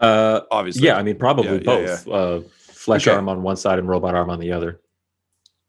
Uh, 0.00 0.40
Obviously. 0.50 0.86
yeah, 0.86 0.96
I 0.96 1.02
mean, 1.02 1.16
probably 1.16 1.62
Yeah, 1.62 1.78
yeah, 1.78 1.98
both. 2.04 2.08
Uh, 2.08 2.48
flesh 2.84 3.06
Okay. 3.08 3.16
arm 3.16 3.28
on 3.28 3.42
one 3.42 3.56
side 3.56 3.78
and 3.78 3.88
robot 3.88 4.14
arm 4.14 4.28
on 4.30 4.38
the 4.38 4.52
other. 4.52 4.80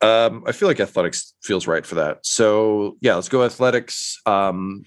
Um, 0.01 0.43
I 0.45 0.51
feel 0.51 0.67
like 0.67 0.79
athletics 0.81 1.33
feels 1.41 1.65
right 1.67 1.85
for 1.85 1.95
that. 1.95 2.25
So 2.25 2.97
yeah, 3.01 3.15
let's 3.15 3.29
go 3.29 3.43
athletics. 3.45 4.19
Um, 4.25 4.83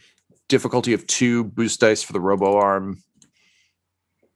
difficulty 0.49 0.93
of 0.93 1.07
two, 1.07 1.45
boost 1.45 1.81
dice 1.81 2.03
for 2.03 2.13
the 2.13 2.21
robo 2.21 2.57
arm. 2.57 3.03
I 4.23 4.27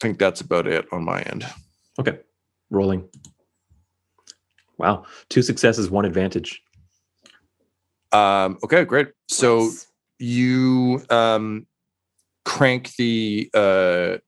think 0.00 0.18
that's 0.18 0.40
about 0.42 0.66
it 0.66 0.86
on 0.92 1.04
my 1.04 1.20
end. 1.22 1.46
Okay. 1.98 2.18
Rolling. 2.70 3.08
Wow. 4.78 5.04
Two 5.28 5.42
successes, 5.42 5.90
one 5.90 6.04
advantage. 6.04 6.62
Um, 8.12 8.58
okay, 8.64 8.84
great. 8.84 9.08
So 9.28 9.58
Nice. 9.60 9.86
you 10.18 11.02
um, 11.10 11.66
crank 12.44 12.94
the 12.96 13.50
uh, 13.54 14.18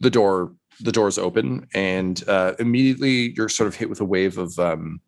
the 0.00 0.10
door. 0.10 0.54
The 0.82 0.92
doors 0.92 1.18
open, 1.18 1.66
and 1.74 2.22
uh, 2.26 2.54
immediately 2.58 3.34
you're 3.36 3.48
sort 3.48 3.68
of 3.68 3.74
hit 3.74 3.90
with 3.90 4.00
a 4.00 4.04
wave 4.04 4.38
of 4.38 4.58
um, 4.58 5.00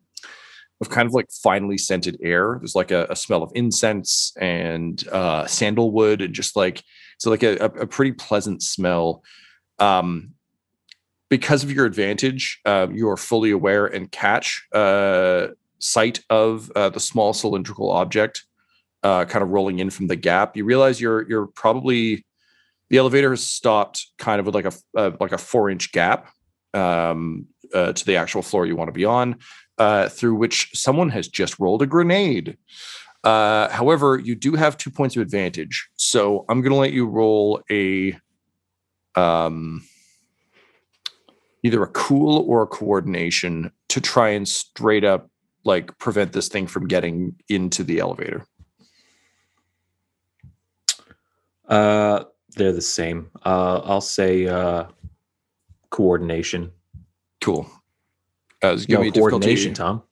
of 0.81 0.89
kind 0.89 1.07
of 1.07 1.13
like 1.13 1.29
finely 1.31 1.77
scented 1.77 2.17
air. 2.21 2.57
There's 2.59 2.75
like 2.75 2.91
a, 2.91 3.07
a 3.09 3.15
smell 3.15 3.43
of 3.43 3.51
incense 3.55 4.33
and 4.39 5.05
uh, 5.09 5.47
sandalwood, 5.47 6.21
and 6.21 6.33
just 6.33 6.55
like 6.55 6.83
so 7.17 7.29
like 7.29 7.43
a, 7.43 7.55
a, 7.55 7.87
pretty 7.87 8.11
pleasant 8.11 8.61
smell. 8.61 9.23
Um, 9.79 10.31
because 11.29 11.63
of 11.63 11.71
your 11.71 11.85
advantage, 11.85 12.59
um, 12.65 12.93
you 12.93 13.09
are 13.09 13.17
fully 13.17 13.51
aware 13.51 13.87
and 13.87 14.11
catch 14.11 14.67
uh, 14.73 15.47
sight 15.79 16.21
of 16.29 16.69
uh, 16.75 16.89
the 16.89 16.99
small 16.99 17.33
cylindrical 17.33 17.89
object 17.89 18.45
uh, 19.03 19.25
kind 19.25 19.43
of 19.43 19.49
rolling 19.49 19.79
in 19.79 19.89
from 19.89 20.07
the 20.07 20.15
gap. 20.15 20.55
You 20.55 20.65
realize 20.65 20.99
you're 20.99 21.27
you're 21.27 21.47
probably 21.47 22.25
the 22.89 22.97
elevator 22.97 23.31
has 23.31 23.45
stopped 23.45 24.07
kind 24.17 24.39
of 24.39 24.45
with 24.45 24.55
like 24.55 24.65
a 24.65 25.13
like 25.19 25.31
a 25.31 25.37
four 25.37 25.69
inch 25.69 25.91
gap 25.91 26.29
um, 26.73 27.47
uh, 27.73 27.93
to 27.93 28.05
the 28.05 28.17
actual 28.17 28.41
floor 28.41 28.65
you 28.65 28.75
want 28.75 28.87
to 28.87 28.93
be 28.93 29.05
on, 29.05 29.37
uh, 29.77 30.09
through 30.09 30.35
which 30.35 30.71
someone 30.73 31.09
has 31.09 31.27
just 31.27 31.59
rolled 31.59 31.81
a 31.81 31.87
grenade. 31.87 32.57
Uh, 33.23 33.69
however, 33.69 34.19
you 34.19 34.35
do 34.35 34.53
have 34.53 34.77
two 34.77 34.91
points 34.91 35.15
of 35.15 35.21
advantage, 35.21 35.89
so 35.95 36.45
I'm 36.49 36.61
going 36.61 36.73
to 36.73 36.77
let 36.77 36.91
you 36.91 37.07
roll 37.07 37.61
a 37.71 38.17
um, 39.15 39.83
either 41.63 41.81
a 41.81 41.87
cool 41.87 42.43
or 42.47 42.63
a 42.63 42.67
coordination 42.67 43.71
to 43.89 44.01
try 44.01 44.29
and 44.29 44.47
straight 44.47 45.03
up 45.03 45.29
like 45.63 45.97
prevent 45.97 46.33
this 46.33 46.49
thing 46.49 46.67
from 46.67 46.87
getting 46.87 47.35
into 47.47 47.83
the 47.83 47.99
elevator. 47.99 48.45
Uh, 51.67 52.25
they're 52.55 52.71
the 52.71 52.81
same. 52.81 53.29
Uh, 53.45 53.81
I'll 53.83 54.01
say 54.01 54.47
uh, 54.47 54.85
coordination. 55.89 56.71
Cool. 57.41 57.69
Uh, 58.61 58.77
No 58.87 59.01
me 59.01 59.11
coordination, 59.11 59.73
difficulty. 59.73 59.73
Tom. 59.73 60.03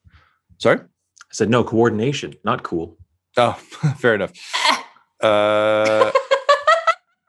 Sorry. 0.58 0.78
I 0.78 1.32
said 1.34 1.48
no 1.50 1.64
coordination, 1.64 2.34
not 2.44 2.62
cool. 2.62 2.98
Oh, 3.36 3.52
fair 3.98 4.14
enough. 4.14 4.32
Uh, 5.20 6.10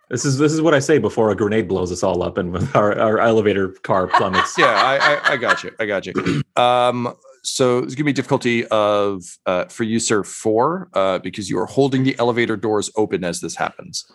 This 0.09 0.25
is 0.25 0.37
this 0.37 0.53
is 0.53 0.61
what 0.61 0.75
I 0.75 0.79
say 0.79 0.99
before 0.99 1.31
a 1.31 1.35
grenade 1.35 1.67
blows 1.67 1.91
us 1.91 2.03
all 2.03 2.21
up 2.21 2.37
and 2.37 2.55
our, 2.75 2.95
our 2.99 3.17
elevator 3.17 3.69
car 3.81 4.05
plummets. 4.05 4.55
yeah, 4.59 4.65
I, 4.67 4.97
I, 4.97 5.33
I 5.33 5.37
got 5.37 5.63
you. 5.63 5.71
I 5.79 5.87
got 5.87 6.05
you. 6.05 6.43
Um, 6.55 7.15
so 7.43 7.79
it's 7.79 7.95
gonna 7.95 8.05
be 8.05 8.13
difficulty 8.13 8.63
of 8.67 9.23
uh, 9.47 9.65
for 9.65 9.85
you, 9.85 9.99
sir, 9.99 10.23
four, 10.23 10.89
uh, 10.93 11.17
because 11.17 11.49
you 11.49 11.57
are 11.57 11.65
holding 11.65 12.03
the 12.03 12.15
elevator 12.19 12.55
doors 12.55 12.91
open 12.95 13.23
as 13.23 13.41
this 13.41 13.55
happens. 13.55 14.05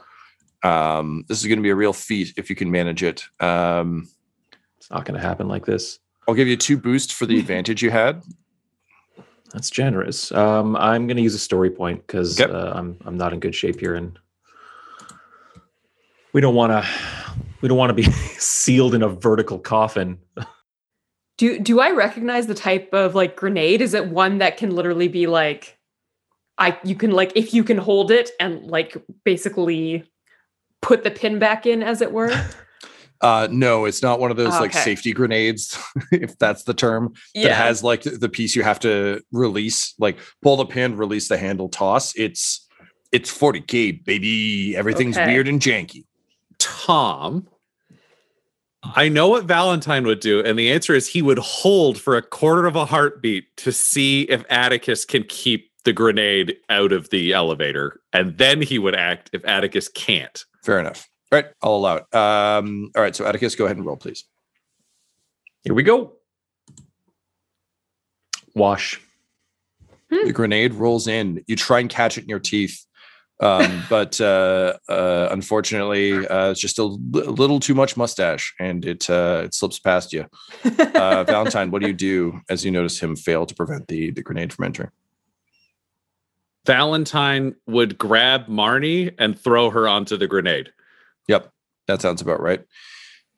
Um, 0.62 1.24
this 1.28 1.40
is 1.40 1.46
gonna 1.46 1.60
be 1.62 1.70
a 1.70 1.74
real 1.76 1.92
feat 1.92 2.34
if 2.36 2.50
you 2.50 2.56
can 2.56 2.70
manage 2.70 3.02
it. 3.02 3.24
Um, 3.40 4.08
It's 4.78 4.90
not 4.90 5.04
going 5.04 5.20
to 5.20 5.26
happen 5.26 5.48
like 5.48 5.66
this. 5.66 5.98
I'll 6.26 6.34
give 6.34 6.48
you 6.48 6.56
two 6.56 6.76
boosts 6.78 7.12
for 7.12 7.26
the 7.26 7.38
advantage 7.40 7.82
you 7.82 7.90
had. 7.90 8.22
That's 9.52 9.70
generous. 9.70 10.30
Um, 10.32 10.76
I'm 10.76 11.06
going 11.06 11.16
to 11.16 11.22
use 11.22 11.34
a 11.34 11.38
story 11.38 11.70
point 11.70 12.06
because 12.06 12.40
Okay. 12.40 12.52
uh, 12.52 12.72
I'm 12.78 12.96
I'm 13.04 13.16
not 13.16 13.32
in 13.32 13.40
good 13.40 13.54
shape 13.54 13.80
here, 13.80 13.94
and 13.94 14.18
we 16.32 16.40
don't 16.40 16.54
want 16.54 16.72
to 16.72 16.88
we 17.60 17.68
don't 17.68 17.78
want 17.78 17.90
to 17.90 17.94
be 17.94 18.02
sealed 18.38 18.94
in 18.94 19.02
a 19.02 19.08
vertical 19.08 19.58
coffin. 19.58 20.18
Do 21.38 21.58
do 21.58 21.80
I 21.80 21.90
recognize 21.92 22.46
the 22.46 22.54
type 22.54 22.90
of 22.92 23.14
like 23.14 23.36
grenade? 23.36 23.80
Is 23.80 23.94
it 23.94 24.08
one 24.08 24.38
that 24.38 24.56
can 24.56 24.74
literally 24.74 25.08
be 25.08 25.26
like 25.26 25.78
I 26.58 26.78
you 26.84 26.94
can 26.94 27.12
like 27.12 27.32
if 27.34 27.54
you 27.54 27.64
can 27.64 27.78
hold 27.78 28.10
it 28.10 28.30
and 28.40 28.62
like 28.66 28.96
basically 29.24 30.04
put 30.80 31.04
the 31.04 31.10
pin 31.10 31.38
back 31.38 31.66
in 31.66 31.82
as 31.82 32.00
it 32.02 32.12
were? 32.12 32.32
Uh, 33.20 33.48
no, 33.50 33.84
it's 33.84 34.00
not 34.00 34.20
one 34.20 34.30
of 34.30 34.36
those 34.36 34.52
like 34.60 34.72
safety 34.72 35.12
grenades, 35.12 35.76
if 36.12 36.38
that's 36.38 36.62
the 36.62 36.72
term. 36.72 37.12
That 37.34 37.50
has 37.52 37.82
like 37.82 38.02
the 38.02 38.28
piece 38.28 38.54
you 38.54 38.62
have 38.62 38.78
to 38.80 39.20
release, 39.32 39.94
like 39.98 40.18
pull 40.40 40.56
the 40.56 40.66
pin, 40.66 40.96
release 40.96 41.28
the 41.28 41.36
handle, 41.36 41.68
toss. 41.68 42.14
It's 42.14 42.68
it's 43.10 43.36
40k, 43.36 44.04
baby. 44.04 44.76
Everything's 44.76 45.16
Okay. 45.18 45.26
weird 45.26 45.48
and 45.48 45.60
janky. 45.60 46.04
Tom, 46.58 47.48
I 48.84 49.08
know 49.08 49.28
what 49.28 49.48
Valentyne 49.48 50.06
would 50.06 50.20
do, 50.20 50.40
and 50.40 50.56
the 50.56 50.70
answer 50.70 50.94
is 50.94 51.08
he 51.08 51.22
would 51.22 51.38
hold 51.38 51.98
for 52.00 52.16
a 52.16 52.22
quarter 52.22 52.66
of 52.66 52.76
a 52.76 52.84
heartbeat 52.84 53.44
to 53.58 53.72
see 53.72 54.22
if 54.22 54.46
Attikus 54.46 55.04
can 55.06 55.24
keep 55.24 55.67
the 55.84 55.92
grenade 55.92 56.56
out 56.68 56.92
of 56.92 57.10
the 57.10 57.32
elevator, 57.32 58.00
and 58.12 58.36
then 58.38 58.62
he 58.62 58.78
would 58.78 58.94
act 58.94 59.30
if 59.32 59.42
Attikus 59.42 59.92
can't. 59.92 60.44
Fair 60.62 60.78
enough. 60.80 61.08
All 61.30 61.38
right, 61.38 61.46
I'll 61.62 61.74
allow 61.74 61.96
it. 61.96 62.14
Um, 62.14 62.90
all 62.96 63.02
right, 63.02 63.14
so 63.14 63.24
Attikus, 63.24 63.56
go 63.56 63.64
ahead 63.64 63.76
and 63.76 63.86
roll, 63.86 63.96
please. 63.96 64.24
Here 65.62 65.74
we 65.74 65.82
go. 65.82 66.12
Wash. 68.54 69.00
The 70.10 70.32
grenade 70.32 70.72
rolls 70.72 71.06
in. 71.06 71.44
You 71.46 71.54
try 71.54 71.80
and 71.80 71.90
catch 71.90 72.16
it 72.16 72.22
in 72.22 72.28
your 72.30 72.38
teeth, 72.38 72.86
um, 73.40 73.82
but 73.90 74.20
uh, 74.20 74.74
uh, 74.88 75.28
unfortunately, 75.30 76.26
uh, 76.26 76.50
it's 76.50 76.60
just 76.60 76.78
a 76.78 76.84
little 76.84 77.60
too 77.60 77.74
much 77.74 77.96
mustache, 77.96 78.54
and 78.58 78.84
it 78.84 79.08
uh, 79.10 79.42
it 79.44 79.54
slips 79.54 79.78
past 79.78 80.12
you. 80.12 80.26
Uh, 80.98 81.24
Valentyne, 81.24 81.70
what 81.70 81.80
do 81.80 81.86
you 81.86 81.94
do 81.94 82.40
as 82.50 82.64
you 82.64 82.72
notice 82.72 82.98
him 82.98 83.14
fail 83.14 83.46
to 83.46 83.54
prevent 83.54 83.86
the 83.86 84.10
the 84.10 84.22
grenade 84.22 84.52
from 84.52 84.64
entering? 84.64 84.90
Valentyne 86.68 87.54
would 87.66 87.96
grab 87.96 88.46
Marni 88.46 89.14
and 89.18 89.38
throw 89.38 89.70
her 89.70 89.88
onto 89.88 90.18
the 90.18 90.26
grenade. 90.26 90.70
Yep, 91.26 91.50
that 91.86 92.02
sounds 92.02 92.20
about 92.20 92.40
right. 92.40 92.62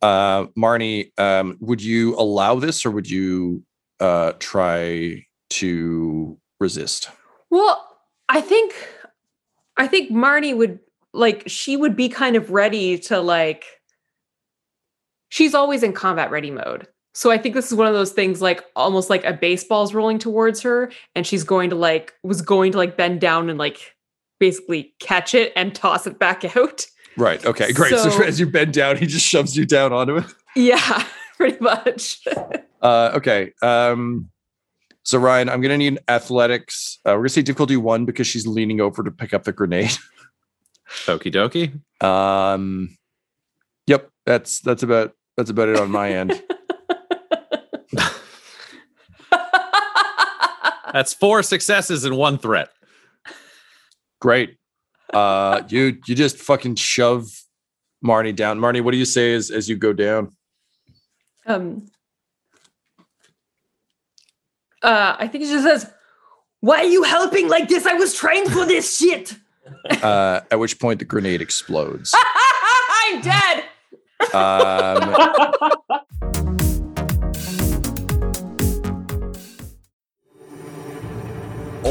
Uh, 0.02 0.46
Marni, 0.58 1.12
um, 1.18 1.56
would 1.60 1.80
you 1.82 2.16
allow 2.16 2.56
this, 2.56 2.84
or 2.84 2.90
would 2.90 3.08
you 3.08 3.62
uh, 4.00 4.32
try 4.40 5.24
to 5.50 6.38
resist? 6.58 7.10
Well, 7.50 7.86
I 8.28 8.40
think 8.40 8.74
I 9.76 9.86
think 9.86 10.10
Marni 10.10 10.56
would 10.56 10.80
like 11.12 11.44
she 11.46 11.76
would 11.76 11.96
be 11.96 12.08
kind 12.08 12.36
of 12.36 12.50
ready 12.50 12.98
to 12.98 13.20
like 13.20 13.64
she's 15.28 15.54
always 15.54 15.82
in 15.82 15.92
combat 15.92 16.30
ready 16.30 16.50
mode. 16.50 16.88
So 17.12 17.30
I 17.30 17.38
think 17.38 17.54
this 17.54 17.66
is 17.72 17.74
one 17.76 17.86
of 17.86 17.94
those 17.94 18.12
things 18.12 18.40
like 18.40 18.64
almost 18.76 19.10
like 19.10 19.24
a 19.24 19.32
baseball's 19.32 19.92
rolling 19.94 20.18
towards 20.18 20.62
her 20.62 20.90
and 21.14 21.26
she's 21.26 21.42
going 21.44 21.70
to 21.70 21.76
like 21.76 22.14
was 22.22 22.40
going 22.42 22.72
to 22.72 22.78
like 22.78 22.96
bend 22.96 23.20
down 23.20 23.50
and 23.50 23.58
like 23.58 23.94
basically 24.38 24.94
catch 25.00 25.34
it 25.34 25.52
and 25.56 25.74
toss 25.74 26.06
it 26.06 26.18
back 26.18 26.56
out. 26.56 26.86
Right. 27.16 27.44
Okay. 27.44 27.72
Great. 27.72 27.90
So, 27.90 28.10
So- 28.10 28.22
as 28.22 28.38
you 28.38 28.46
bend 28.46 28.72
down, 28.72 28.96
he 28.96 29.06
just 29.06 29.26
shoves 29.26 29.56
you 29.56 29.66
down 29.66 29.92
onto 29.92 30.18
it. 30.18 30.24
Yeah, 30.56 31.04
pretty 31.36 31.58
much. 31.60 32.24
Uh, 32.82 33.10
okay. 33.14 33.52
Um, 33.60 34.30
So 35.02 35.18
Ryan, 35.18 35.50
I'm 35.50 35.60
gonna 35.60 35.76
need 35.76 35.98
athletics. 36.08 36.98
Uh, 37.04 37.10
we're 37.12 37.18
gonna 37.18 37.28
say 37.28 37.42
difficulty 37.42 37.76
one 37.76 38.06
because 38.06 38.26
she's 38.26 38.46
leaning 38.46 38.80
over 38.80 39.02
to 39.02 39.10
pick 39.10 39.34
up 39.34 39.44
the 39.44 39.52
grenade. 39.52 39.90
Okie 41.04 41.30
dokie. 41.30 41.78
Um, 42.02 42.96
yep, 43.86 44.08
that's 44.24 44.60
that's 44.60 44.82
about 44.82 45.12
that's 45.36 45.50
about 45.50 45.68
it 45.68 45.76
on 45.78 45.90
my 45.90 46.10
end. 46.10 46.42
That's 50.92 51.14
four 51.14 51.42
successes 51.42 52.04
and 52.04 52.16
one 52.16 52.38
threat. 52.38 52.70
Great. 54.20 54.56
Uh, 55.12 55.62
you 55.68 55.98
you 56.06 56.14
just 56.14 56.36
fucking 56.36 56.76
shove 56.76 57.26
Marni 58.04 58.34
down. 58.34 58.58
Marni, 58.60 58.82
what 58.82 58.92
do 58.92 58.98
you 58.98 59.04
say 59.04 59.34
as 59.34 59.50
as 59.50 59.68
you 59.68 59.76
go 59.76 59.92
down? 59.92 60.32
um 61.46 61.86
uh 64.82 65.16
I 65.18 65.26
think 65.26 65.44
she 65.44 65.50
just 65.50 65.64
says, 65.64 65.90
Why 66.60 66.78
are 66.78 66.84
you 66.84 67.02
helping 67.02 67.48
like 67.48 67.68
this? 67.68 67.86
I 67.86 67.94
was 67.94 68.14
trained 68.14 68.52
for 68.52 68.66
this 68.66 68.96
shit. 68.98 69.36
Uh, 70.02 70.40
at 70.50 70.58
which 70.58 70.80
point 70.80 70.98
the 70.98 71.04
grenade 71.04 71.40
explodes. 71.40 72.12
I'm 73.04 73.20
dead. 73.20 73.64
Um, 74.34 75.14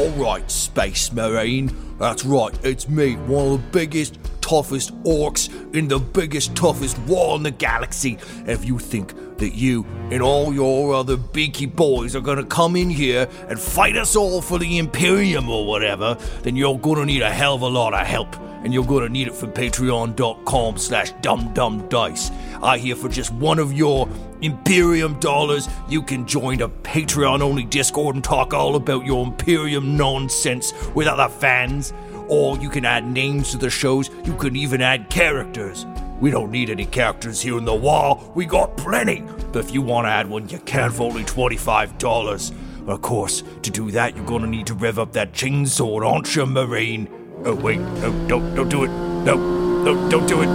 All 0.00 0.08
right, 0.12 0.50
Space 0.50 1.12
Marine. 1.12 1.76
That's 1.98 2.24
right, 2.24 2.58
it's 2.64 2.88
me, 2.88 3.16
one 3.16 3.46
of 3.48 3.52
the 3.60 3.68
biggest, 3.70 4.18
toughest 4.40 4.94
orcs 5.04 5.50
in 5.74 5.88
the 5.88 5.98
biggest, 5.98 6.56
toughest 6.56 6.98
war 7.00 7.36
in 7.36 7.42
the 7.42 7.50
galaxy. 7.50 8.16
If 8.46 8.64
you 8.64 8.78
think 8.78 9.36
that 9.36 9.50
you 9.54 9.84
and 10.10 10.22
all 10.22 10.54
your 10.54 10.94
other 10.94 11.18
beaky 11.18 11.66
boys 11.66 12.16
are 12.16 12.22
gonna 12.22 12.46
come 12.46 12.76
in 12.76 12.88
here 12.88 13.28
and 13.50 13.60
fight 13.60 13.94
us 13.98 14.16
all 14.16 14.40
for 14.40 14.58
the 14.58 14.78
Imperium 14.78 15.50
or 15.50 15.66
whatever, 15.66 16.16
then 16.44 16.56
you're 16.56 16.78
gonna 16.78 17.04
need 17.04 17.20
a 17.20 17.30
hell 17.30 17.56
of 17.56 17.60
a 17.60 17.68
lot 17.68 17.92
of 17.92 18.06
help. 18.06 18.34
And 18.62 18.74
you're 18.74 18.84
gonna 18.84 19.08
need 19.08 19.28
it 19.28 19.34
from 19.34 19.52
patreon.com 19.52 20.78
slash 20.78 21.12
dumbdumbdice. 21.14 22.30
I 22.62 22.78
hear 22.78 22.94
for 22.94 23.08
just 23.08 23.32
one 23.32 23.58
of 23.58 23.72
your 23.72 24.08
Imperium 24.42 25.18
dollars, 25.20 25.68
you 25.88 26.02
can 26.02 26.26
join 26.26 26.62
a 26.62 26.68
Patreon 26.68 27.40
only 27.40 27.64
Discord 27.64 28.14
and 28.14 28.24
talk 28.24 28.54
all 28.54 28.76
about 28.76 29.04
your 29.04 29.26
Imperium 29.26 29.96
nonsense 29.96 30.72
with 30.94 31.06
other 31.06 31.28
fans. 31.28 31.92
Or 32.28 32.56
you 32.58 32.70
can 32.70 32.84
add 32.84 33.06
names 33.06 33.50
to 33.50 33.56
the 33.56 33.70
shows, 33.70 34.08
you 34.24 34.34
can 34.36 34.56
even 34.56 34.80
add 34.80 35.10
characters. 35.10 35.84
We 36.20 36.30
don't 36.30 36.50
need 36.50 36.70
any 36.70 36.84
characters 36.86 37.40
here 37.40 37.58
in 37.58 37.64
the 37.64 37.74
wall, 37.74 38.30
we 38.34 38.44
got 38.46 38.76
plenty. 38.76 39.24
But 39.52 39.64
if 39.64 39.74
you 39.74 39.82
want 39.82 40.06
to 40.06 40.10
add 40.10 40.28
one, 40.28 40.48
you 40.48 40.58
can 40.60 40.90
for 40.90 41.04
only 41.04 41.24
$25. 41.24 42.52
Of 42.86 43.02
course, 43.02 43.42
to 43.62 43.70
do 43.70 43.90
that, 43.90 44.16
you're 44.16 44.26
gonna 44.26 44.46
need 44.46 44.66
to 44.68 44.74
rev 44.74 44.98
up 44.98 45.12
that 45.12 45.32
chainsaw, 45.32 46.04
aren't 46.06 46.34
you, 46.34 46.46
Marine? 46.46 47.08
Oh, 47.42 47.54
wait, 47.54 47.78
no, 47.78 48.28
don't, 48.28 48.54
don't 48.54 48.68
do 48.68 48.84
it. 48.84 48.88
No, 48.88 49.34
no, 49.82 50.10
don't 50.10 50.26
do 50.26 50.42
it. 50.42 50.48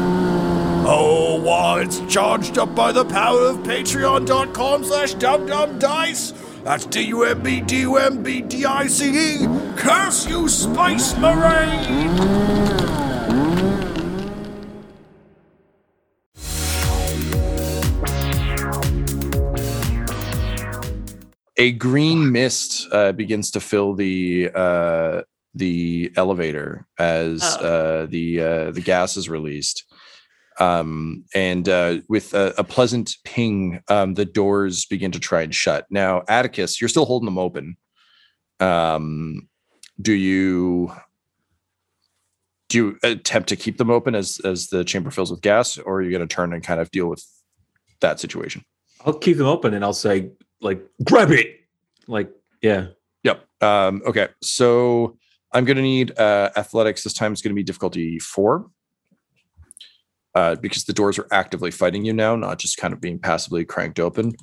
Oh, 0.88 1.42
wow, 1.44 1.78
it's 1.78 2.00
charged 2.02 2.60
up 2.60 2.76
by 2.76 2.92
the 2.92 3.04
power 3.06 3.48
of 3.48 3.58
patreon.com 3.58 4.84
slash 4.84 5.16
dumbdumbdice. 5.16 6.64
That's 6.64 6.86
D-U-M-B-D-U-M-B-D-I-C-E. 6.86 9.48
Curse 9.78 10.28
you, 10.28 10.48
Space 10.48 11.18
Marine! 11.18 12.86
a 21.58 21.72
green 21.72 22.32
mist 22.32 22.88
uh, 22.92 23.12
begins 23.14 23.52
to 23.52 23.60
fill 23.60 23.94
the 23.94 24.50
uh, 24.54 25.22
the 25.56 26.12
elevator 26.16 26.86
as 27.00 27.42
Oh. 27.44 27.66
uh, 27.66 28.06
the 28.08 28.42
uh, 28.42 28.72
the 28.72 28.82
gas 28.82 29.18
is 29.18 29.30
released. 29.30 29.84
Um, 30.60 31.26
and 31.34 31.68
uh, 31.68 31.98
with 32.08 32.34
a, 32.34 32.54
a 32.58 32.64
pleasant 32.64 33.18
ping, 33.26 33.82
um, 33.90 34.14
the 34.14 34.24
doors 34.26 34.86
begin 34.86 35.12
to 35.12 35.20
try 35.20 35.42
and 35.42 35.54
shut. 35.54 35.86
Now, 35.90 36.22
Attikus, 36.30 36.80
you're 36.80 36.88
still 36.88 37.06
holding 37.06 37.26
them 37.26 37.38
open. 37.38 37.76
Um, 38.62 39.50
do 40.02 40.14
you 40.14 40.94
do 42.70 42.78
you 42.78 42.98
attempt 43.04 43.50
to 43.50 43.56
keep 43.56 43.78
them 43.78 43.90
open 43.90 44.16
as 44.16 44.40
as 44.46 44.68
the 44.68 44.84
chamber 44.84 45.12
fills 45.12 45.30
with 45.32 45.42
gas, 45.42 45.78
or 45.78 45.96
are 45.98 46.02
you 46.02 46.12
going 46.12 46.28
to 46.28 46.36
turn 46.36 46.54
and 46.54 46.64
kind 46.64 46.80
of 46.80 46.90
deal 46.92 47.08
with 47.08 47.24
that 48.00 48.20
situation? 48.20 48.64
I'll 49.06 49.14
keep 49.14 49.38
them 49.38 49.48
open 49.48 49.74
and 49.74 49.84
I'll 49.86 49.94
say, 49.94 50.32
like, 50.62 50.82
grab 51.04 51.32
it. 51.32 51.60
Like, 52.08 52.32
yeah. 52.62 52.88
Yep. 53.24 53.46
Um, 53.62 54.02
okay. 54.08 54.30
So 54.42 55.18
I'm 55.52 55.66
going 55.66 55.78
to 55.78 55.84
need 55.84 56.18
uh, 56.18 56.52
athletics. 56.56 57.04
This 57.04 57.14
time 57.14 57.32
it's 57.32 57.42
going 57.42 57.52
to 57.52 57.56
be 57.56 57.64
difficulty 57.64 58.20
four 58.20 58.70
uh, 60.34 60.56
because 60.56 60.84
the 60.84 60.94
doors 60.94 61.18
are 61.18 61.28
actively 61.32 61.72
fighting 61.72 62.06
you 62.06 62.14
now, 62.14 62.36
not 62.36 62.60
just 62.60 62.78
kind 62.78 62.94
of 62.94 63.00
being 63.00 63.20
passively 63.20 63.64
cranked 63.66 64.00
open. 64.00 64.34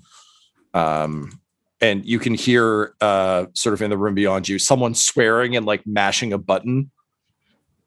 Um, 0.74 1.40
and 1.80 2.06
you 2.06 2.18
can 2.18 2.34
hear 2.34 2.94
uh, 3.00 3.46
sort 3.54 3.74
of 3.74 3.82
in 3.82 3.90
the 3.90 3.98
room 3.98 4.14
beyond 4.14 4.48
you 4.48 4.58
someone 4.58 4.94
swearing 4.94 5.56
and 5.56 5.66
like 5.66 5.86
mashing 5.86 6.32
a 6.32 6.38
button. 6.38 6.90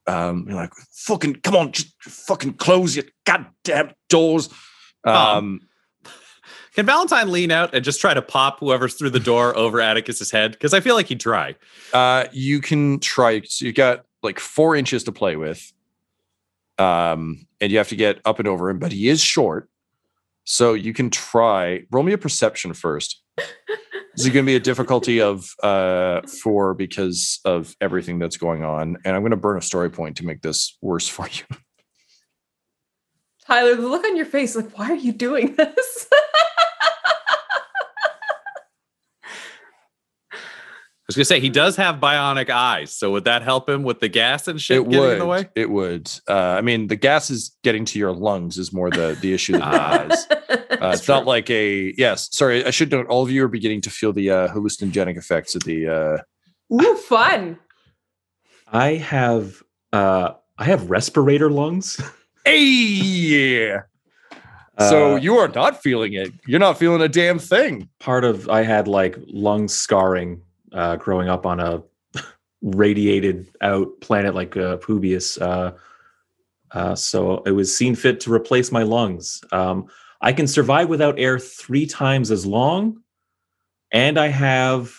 Um, 0.05 0.45
you're 0.47 0.57
like, 0.57 0.73
fucking, 0.91 1.35
come 1.37 1.55
on, 1.55 1.71
just 1.71 1.95
fucking 2.01 2.55
close 2.55 2.95
your 2.95 3.05
goddamn 3.25 3.93
doors. 4.09 4.49
Um, 5.03 5.61
Can 6.75 6.85
Valentyne 6.85 7.29
lean 7.29 7.51
out 7.51 7.73
and 7.73 7.85
just 7.85 8.01
try 8.01 8.13
to 8.13 8.21
pop 8.21 8.59
whoever's 8.59 8.95
through 8.95 9.11
the 9.11 9.19
door 9.19 9.55
over 9.57 9.79
Attikus's 9.79 10.29
head? 10.29 10.51
Because 10.51 10.73
I 10.73 10.81
feel 10.81 10.95
like 10.95 11.07
he'd 11.07 11.21
try. 11.21 11.55
Uh, 11.93 12.25
you 12.33 12.59
can 12.59 12.99
try. 12.99 13.41
So 13.41 13.65
you 13.65 13.71
got 13.71 14.05
like 14.21 14.39
four 14.39 14.75
inches 14.75 15.05
to 15.05 15.13
play 15.13 15.37
with, 15.37 15.71
um, 16.77 17.47
and 17.61 17.71
you 17.71 17.77
have 17.77 17.87
to 17.89 17.95
get 17.95 18.19
up 18.25 18.39
and 18.39 18.47
over 18.47 18.69
him. 18.69 18.79
But 18.79 18.91
he 18.91 19.07
is 19.07 19.21
short, 19.21 19.69
so 20.43 20.73
you 20.73 20.93
can 20.93 21.09
try. 21.09 21.83
Roll 21.91 22.03
me 22.03 22.11
a 22.11 22.17
perception 22.17 22.73
first. 22.73 23.21
this 23.37 23.47
is 24.17 24.27
going 24.27 24.45
to 24.45 24.49
be 24.49 24.57
a 24.57 24.59
difficulty 24.59 25.21
of 25.21 25.49
uh, 25.63 26.23
four 26.43 26.73
because 26.73 27.39
of 27.45 27.73
everything 27.79 28.19
that's 28.19 28.35
going 28.35 28.65
on, 28.65 28.97
and 29.05 29.15
I'm 29.15 29.21
going 29.21 29.31
to 29.31 29.37
burn 29.37 29.57
a 29.57 29.61
story 29.61 29.89
point 29.89 30.17
to 30.17 30.25
make 30.25 30.41
this 30.41 30.77
worse 30.81 31.07
for 31.07 31.29
you. 31.29 31.43
Tyler, 33.47 33.75
the 33.75 33.87
look 33.87 34.03
on 34.03 34.17
your 34.17 34.25
face, 34.25 34.57
like, 34.57 34.77
why 34.77 34.89
are 34.89 34.95
you 34.95 35.13
doing 35.13 35.55
this? 35.55 36.07
I 36.11 36.25
was 41.07 41.15
gonna 41.15 41.25
say 41.25 41.39
he 41.39 41.49
does 41.49 41.75
have 41.75 41.97
bionic 41.97 42.49
eyes, 42.49 42.95
so 42.95 43.11
would 43.11 43.25
that 43.25 43.41
help 43.43 43.69
him 43.69 43.83
with 43.83 43.99
the 43.99 44.07
gas 44.09 44.47
and 44.47 44.59
shit 44.59 44.77
it 44.81 44.83
getting 44.85 44.99
would. 44.99 45.13
in 45.13 45.19
the 45.19 45.25
way? 45.25 45.49
It 45.55 45.69
would. 45.69 46.11
Uh, 46.27 46.33
I 46.33 46.61
mean, 46.61 46.87
the 46.87 46.95
gas 46.95 47.29
is 47.29 47.55
getting 47.63 47.85
to 47.85 47.99
your 47.99 48.11
lungs 48.11 48.57
is 48.57 48.73
more 48.73 48.89
the 48.89 49.15
the 49.21 49.33
issue 49.33 49.53
than 49.53 49.61
the 49.61 49.67
Ah. 49.67 50.05
eyes. 50.09 50.27
Uh, 50.75 50.89
it's 50.93 51.07
not 51.07 51.25
like 51.25 51.49
a 51.49 51.93
yes. 51.97 52.27
Sorry, 52.33 52.63
I 52.65 52.69
should 52.69 52.91
note. 52.91 53.07
All 53.07 53.23
of 53.23 53.31
you 53.31 53.43
are 53.45 53.47
beginning 53.47 53.79
to 53.81 53.89
feel 53.89 54.11
the 54.11 54.29
uh, 54.29 54.47
hallucinogenic 54.49 55.15
effects 55.17 55.55
of 55.55 55.63
the. 55.63 55.87
Uh, 55.87 56.75
Ooh, 56.75 56.95
fun. 56.97 57.57
I 58.67 58.95
have 58.95 59.63
uh 59.93 60.31
I 60.57 60.65
have 60.65 60.89
respirator 60.89 61.49
lungs. 61.49 61.99
hey, 62.45 62.57
yeah. 62.59 63.81
so 64.79 65.13
Uh, 65.13 65.15
you 65.15 65.37
are 65.37 65.47
not 65.47 65.81
feeling 65.81 66.13
it. 66.13 66.33
You're 66.45 66.59
not 66.59 66.77
feeling 66.77 67.01
a 67.01 67.07
damn 67.07 67.39
thing. 67.39 67.87
part 67.99 68.25
of 68.25 68.49
I 68.49 68.63
had 68.63 68.87
like 68.87 69.17
lung 69.27 69.67
scarring 69.69 70.41
uh, 70.75 70.97
growing 70.97 71.29
up 71.29 71.45
on 71.45 71.59
a 71.59 71.81
radiated 72.61 73.49
out 73.61 73.87
planet 74.01 74.35
like 74.35 74.55
uh, 74.57 74.77
Pubius. 74.77 75.41
Uh, 75.41 75.73
uh, 76.71 76.95
so 76.95 77.41
it 77.43 77.51
was 77.51 77.75
seen 77.75 77.95
fit 77.95 78.19
to 78.21 78.33
replace 78.33 78.71
my 78.71 78.83
lungs. 78.83 79.41
Um, 79.51 79.87
I 80.21 80.33
can 80.33 80.47
survive 80.47 80.89
without 80.89 81.19
air 81.19 81.39
three 81.39 81.85
times 81.85 82.31
as 82.31 82.45
long, 82.45 83.01
and 83.91 84.19
I 84.19 84.27
have. 84.27 84.93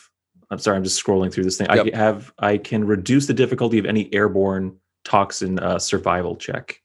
I'm 0.48 0.60
sorry, 0.60 0.76
I'm 0.76 0.84
just 0.84 1.04
scrolling 1.04 1.32
through 1.32 1.44
this 1.44 1.58
thing. 1.58 1.66
Yep. 1.72 1.88
I 1.92 1.96
have. 1.96 2.32
I 2.38 2.58
can 2.58 2.86
reduce 2.86 3.26
the 3.26 3.34
difficulty 3.34 3.78
of 3.78 3.84
any 3.84 4.12
airborne 4.14 4.76
toxin 5.04 5.58
uh, 5.58 5.78
survival 5.78 6.36
check. 6.36 6.80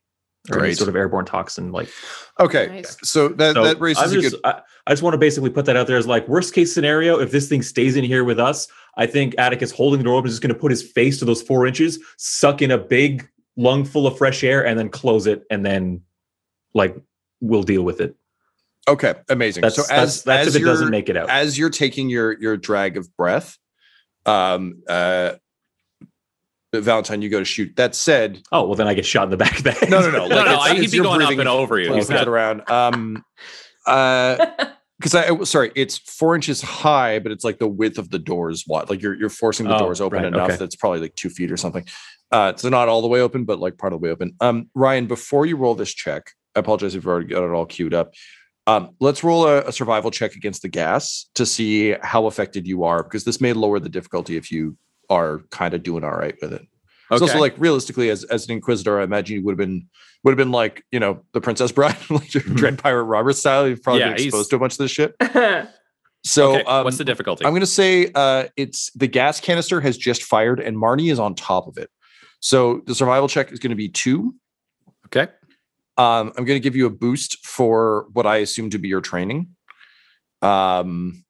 Or 0.52 0.64
any 0.66 0.74
sort 0.74 0.90
of 0.90 0.96
airborne 0.96 1.26
toxin 1.26 1.72
like 1.72 1.88
Okay, 2.40 2.66
Nice. 2.66 2.98
so 3.04 3.28
that 3.28 3.54
so 3.54 3.64
that 3.64 3.80
raises 3.80 4.12
I'm 4.12 4.18
a 4.18 4.22
just, 4.24 4.32
good. 4.32 4.42
I, 4.44 4.62
I 4.88 4.92
just 4.92 5.04
want 5.04 5.14
to 5.14 5.20
basically 5.20 5.52
put 5.52 5.66
that 5.66 5.78
out 5.78 5.86
there 5.86 5.98
as 5.98 6.08
like 6.08 6.28
worst 6.28 6.56
case 6.56 6.74
scenario. 6.74 7.20
If 7.20 7.30
this 7.30 7.48
thing 7.48 7.62
stays 7.62 7.96
in 7.96 8.04
here 8.04 8.24
with 8.24 8.40
us, 8.40 8.68
I 8.98 9.08
think 9.08 9.36
Attikus 9.36 9.72
holding 9.74 10.00
the 10.00 10.04
door 10.04 10.16
open 10.18 10.28
is 10.28 10.34
just 10.34 10.42
going 10.42 10.54
to 10.54 10.60
put 10.60 10.72
his 10.72 10.84
face 10.84 11.20
to 11.20 11.26
those 11.26 11.42
four 11.42 11.66
inches, 11.66 12.00
suck 12.18 12.62
in 12.62 12.72
a 12.72 12.78
big 12.78 13.28
lung 13.58 13.86
full 13.86 14.06
of 14.08 14.18
fresh 14.18 14.44
air, 14.44 14.66
and 14.66 14.78
then 14.78 14.90
close 14.90 15.28
it, 15.28 15.44
and 15.50 15.66
then 15.66 16.02
like 16.74 16.96
we'll 17.40 17.64
deal 17.64 17.84
with 17.84 18.02
it. 18.02 18.16
Okay, 18.88 19.14
amazing. 19.30 19.62
That's 19.62 19.76
so 19.76 19.82
that's, 19.84 19.92
as 19.92 20.24
that's 20.24 20.48
as 20.48 20.56
if 20.56 20.62
it 20.62 20.66
doesn't 20.66 20.88
you're- 20.88 20.92
make 20.92 21.08
it 21.10 21.16
out. 21.18 21.30
as 21.30 21.58
you're 21.58 21.70
taking 21.70 22.10
your 22.10 22.38
your 22.40 22.58
drag 22.58 22.98
of 22.98 23.16
breath, 23.16 23.58
um, 24.26 24.82
uh, 24.90 25.34
Valentyne, 26.74 27.22
you 27.22 27.30
go 27.30 27.40
to 27.40 27.46
shoot. 27.46 27.76
That 27.76 27.96
said, 27.96 28.42
oh 28.52 28.66
well, 28.66 28.76
then 28.76 28.88
I 28.88 28.94
get 28.94 29.06
shot 29.06 29.26
in 29.26 29.30
the 29.30 29.38
back 29.38 29.58
of 29.58 29.64
the 29.64 29.72
head. 29.72 29.90
No, 29.90 30.00
no, 30.02 30.10
no, 30.10 30.28
No, 30.30 30.36
like 30.36 30.46
no, 30.46 30.52
it's- 30.54 30.72
he'd 30.72 30.84
it's 30.84 30.92
be 30.92 30.98
you're 30.98 31.04
going 31.06 31.22
up 31.22 31.28
breathing- 31.28 31.42
and 31.42 31.50
over 31.50 31.80
you. 31.80 31.94
He's 31.94 32.08
flip 32.08 32.20
not- 32.20 32.28
around. 32.28 32.70
Um, 32.70 33.26
uh, 33.86 34.46
because 35.02 35.16
I 35.16 35.34
I- 35.34 35.44
sorry, 35.44 35.72
it's 35.76 35.98
four 35.98 36.36
inches 36.36 36.62
high, 36.62 37.18
but 37.20 37.32
it's 37.32 37.44
like 37.44 37.58
the 37.58 37.68
width 37.68 37.98
of 37.98 38.10
the 38.12 38.20
doors 38.20 38.66
wide. 38.68 38.90
Like 38.90 39.02
you're 39.02 39.16
you're 39.16 39.30
forcing 39.30 39.68
the 39.68 39.76
Oh, 39.76 39.80
doors 39.80 40.00
open 40.00 40.20
right, 40.20 40.28
enough 40.28 40.50
okay. 40.50 40.58
that's 40.58 40.76
probably 40.76 41.00
like 41.00 41.16
two 41.16 41.30
feet 41.30 41.52
or 41.52 41.58
something. 41.58 41.86
Uh, 42.32 42.56
so 42.56 42.70
not 42.70 42.88
all 42.88 43.02
the 43.02 43.08
way 43.08 43.20
open, 43.20 43.44
but 43.44 43.60
like 43.60 43.78
part 43.78 43.94
of 43.94 44.00
the 44.00 44.06
way 44.06 44.12
open. 44.12 44.36
Um, 44.40 44.70
Ryan, 44.76 45.08
before 45.08 45.46
you 45.46 45.58
roll 45.58 45.76
this 45.76 45.94
check, 45.94 46.32
I 46.56 46.60
apologize 46.60 46.92
if 46.96 47.04
you've 47.04 47.08
already 47.08 47.28
got 47.28 47.44
it 47.44 47.50
all 47.52 47.66
queued 47.66 47.94
up. 47.94 48.14
Um, 48.68 48.92
let's 49.00 49.24
roll 49.24 49.48
a, 49.48 49.62
a 49.64 49.72
survival 49.72 50.12
check 50.12 50.36
against 50.36 50.62
the 50.62 50.70
gas 50.70 51.26
to 51.36 51.46
see 51.46 51.96
how 52.02 52.28
affected 52.28 52.68
you 52.68 52.84
are, 52.84 53.02
because 53.04 53.24
this 53.24 53.42
may 53.42 53.54
lower 53.54 53.80
the 53.80 53.90
difficulty 53.90 54.38
if 54.38 54.52
you 54.52 54.78
are 55.10 55.40
kind 55.50 55.74
of 55.74 55.84
doing 55.84 56.04
all 56.04 56.12
right 56.12 56.36
with 56.42 56.54
it. 56.54 56.66
It's 57.12 57.22
also 57.22 57.40
like 57.40 57.56
realistically, 57.58 58.10
as 58.10 58.24
as 58.26 58.46
an 58.46 58.52
inquisitor, 58.54 59.00
I 59.00 59.04
imagine 59.04 59.36
you 59.38 59.44
would 59.46 59.52
have 59.54 59.58
been 59.58 59.88
would 60.24 60.32
have 60.32 60.38
been 60.38 60.52
like 60.52 60.84
you 60.92 61.00
know 61.00 61.22
the 61.34 61.42
Princess 61.42 61.72
Bride, 61.72 61.98
like 62.10 62.34
your 62.34 62.44
Dread 62.44 62.78
Pirate 62.80 63.04
Robert 63.04 63.34
style. 63.34 63.68
You've 63.68 63.84
probably 63.84 64.02
Yeah, 64.02 64.10
been 64.10 64.18
he's- 64.18 64.28
exposed 64.28 64.50
to 64.52 64.56
a 64.56 64.60
bunch 64.60 64.74
of 64.74 64.78
this 64.80 64.92
shit. 64.92 65.16
So 66.24 66.52
okay, 66.54 66.64
um, 66.66 66.84
what's 66.84 67.00
the 67.00 67.04
difficulty? 67.04 67.44
I'm 67.44 67.52
going 67.52 67.62
to 67.62 67.66
say 67.66 68.12
uh, 68.14 68.46
it's 68.56 68.92
the 68.92 69.08
gas 69.08 69.40
canister 69.40 69.82
has 69.82 69.98
just 69.98 70.22
fired 70.24 70.60
and 70.60 70.78
Marni 70.78 71.12
is 71.12 71.18
on 71.18 71.34
top 71.34 71.66
of 71.68 71.80
it. 71.80 71.90
So 72.42 72.84
the 72.86 72.94
survival 72.94 73.28
check 73.28 73.52
is 73.52 73.58
going 73.58 73.72
to 73.72 73.76
be 73.76 73.90
two. 73.90 74.36
okay. 75.08 75.32
Um, 75.98 76.28
I'm 76.38 76.46
going 76.46 76.58
to 76.58 76.60
give 76.60 76.76
you 76.76 76.86
a 76.86 76.92
boost 76.92 77.44
for 77.44 78.06
what 78.14 78.28
I 78.28 78.38
assume 78.38 78.70
to 78.70 78.78
be 78.78 78.88
your 78.88 79.02
training. 79.02 79.48
Um, 80.44 81.24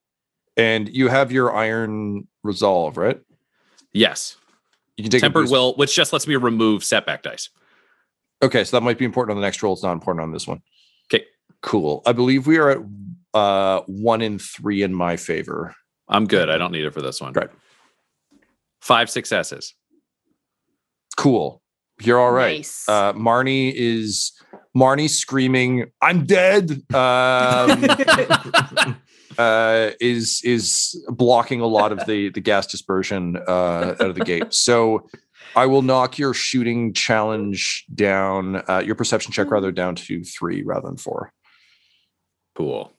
and 0.57 0.89
you 0.89 1.07
have 1.07 1.31
your 1.31 1.55
iron 1.55 2.27
resolve, 2.43 2.97
right? 2.97 3.21
Yes. 3.93 4.35
You 5.01 5.09
can 5.09 5.11
take 5.11 5.21
Tempered 5.21 5.49
will, 5.49 5.73
which 5.77 5.95
just 5.95 6.13
lets 6.13 6.27
me 6.27 6.35
remove 6.35 6.83
setback 6.83 7.23
dice. 7.23 7.49
Okay, 8.43 8.63
so 8.63 8.77
that 8.77 8.83
might 8.83 8.99
be 8.99 9.05
important 9.05 9.35
on 9.35 9.41
the 9.41 9.45
next 9.45 9.63
roll. 9.63 9.73
It's 9.73 9.81
not 9.81 9.93
important 9.93 10.23
on 10.23 10.31
this 10.31 10.45
one. 10.45 10.61
Okay. 11.11 11.25
Cool. 11.63 12.03
I 12.05 12.11
believe 12.11 12.45
we 12.45 12.59
are 12.59 12.69
at 12.69 12.77
uh, 13.33 13.81
one 13.87 14.21
in 14.21 14.37
three 14.37 14.83
in 14.83 14.93
my 14.93 15.17
favor. 15.17 15.75
I'm 16.07 16.27
good. 16.27 16.51
I 16.51 16.59
don't 16.59 16.71
need 16.71 16.85
it 16.85 16.93
for 16.93 17.01
this 17.01 17.19
one. 17.19 17.33
Right. 17.33 17.49
Five 18.79 19.09
successes. 19.09 19.73
Cool. 21.17 21.63
You're 21.99 22.19
all 22.19 22.31
right. 22.31 22.57
Nice. 22.57 22.87
Uh, 22.87 23.13
Marni 23.13 23.73
is 23.75 24.33
Marni 24.77 25.09
screaming, 25.09 25.91
"I'm 25.99 26.25
dead!" 26.27 26.71
Um, 26.93 27.85
uh, 29.37 29.91
is 29.99 30.41
is 30.43 31.03
blocking 31.09 31.61
a 31.61 31.67
lot 31.67 31.91
of 31.91 32.05
the 32.05 32.29
the 32.29 32.41
gas 32.41 32.67
dispersion 32.67 33.37
uh, 33.47 33.95
out 33.99 34.09
of 34.09 34.15
the 34.15 34.25
gate. 34.25 34.53
So 34.53 35.07
I 35.55 35.65
will 35.65 35.81
knock 35.81 36.17
your 36.17 36.33
shooting 36.33 36.93
challenge 36.93 37.85
down, 37.93 38.63
uh, 38.69 38.81
your 38.85 38.95
perception 38.95 39.31
check 39.31 39.51
rather 39.51 39.71
down 39.71 39.95
to 39.95 40.23
three 40.23 40.63
rather 40.63 40.87
than 40.87 40.97
four. 40.97 41.33
Cool. 42.55 42.93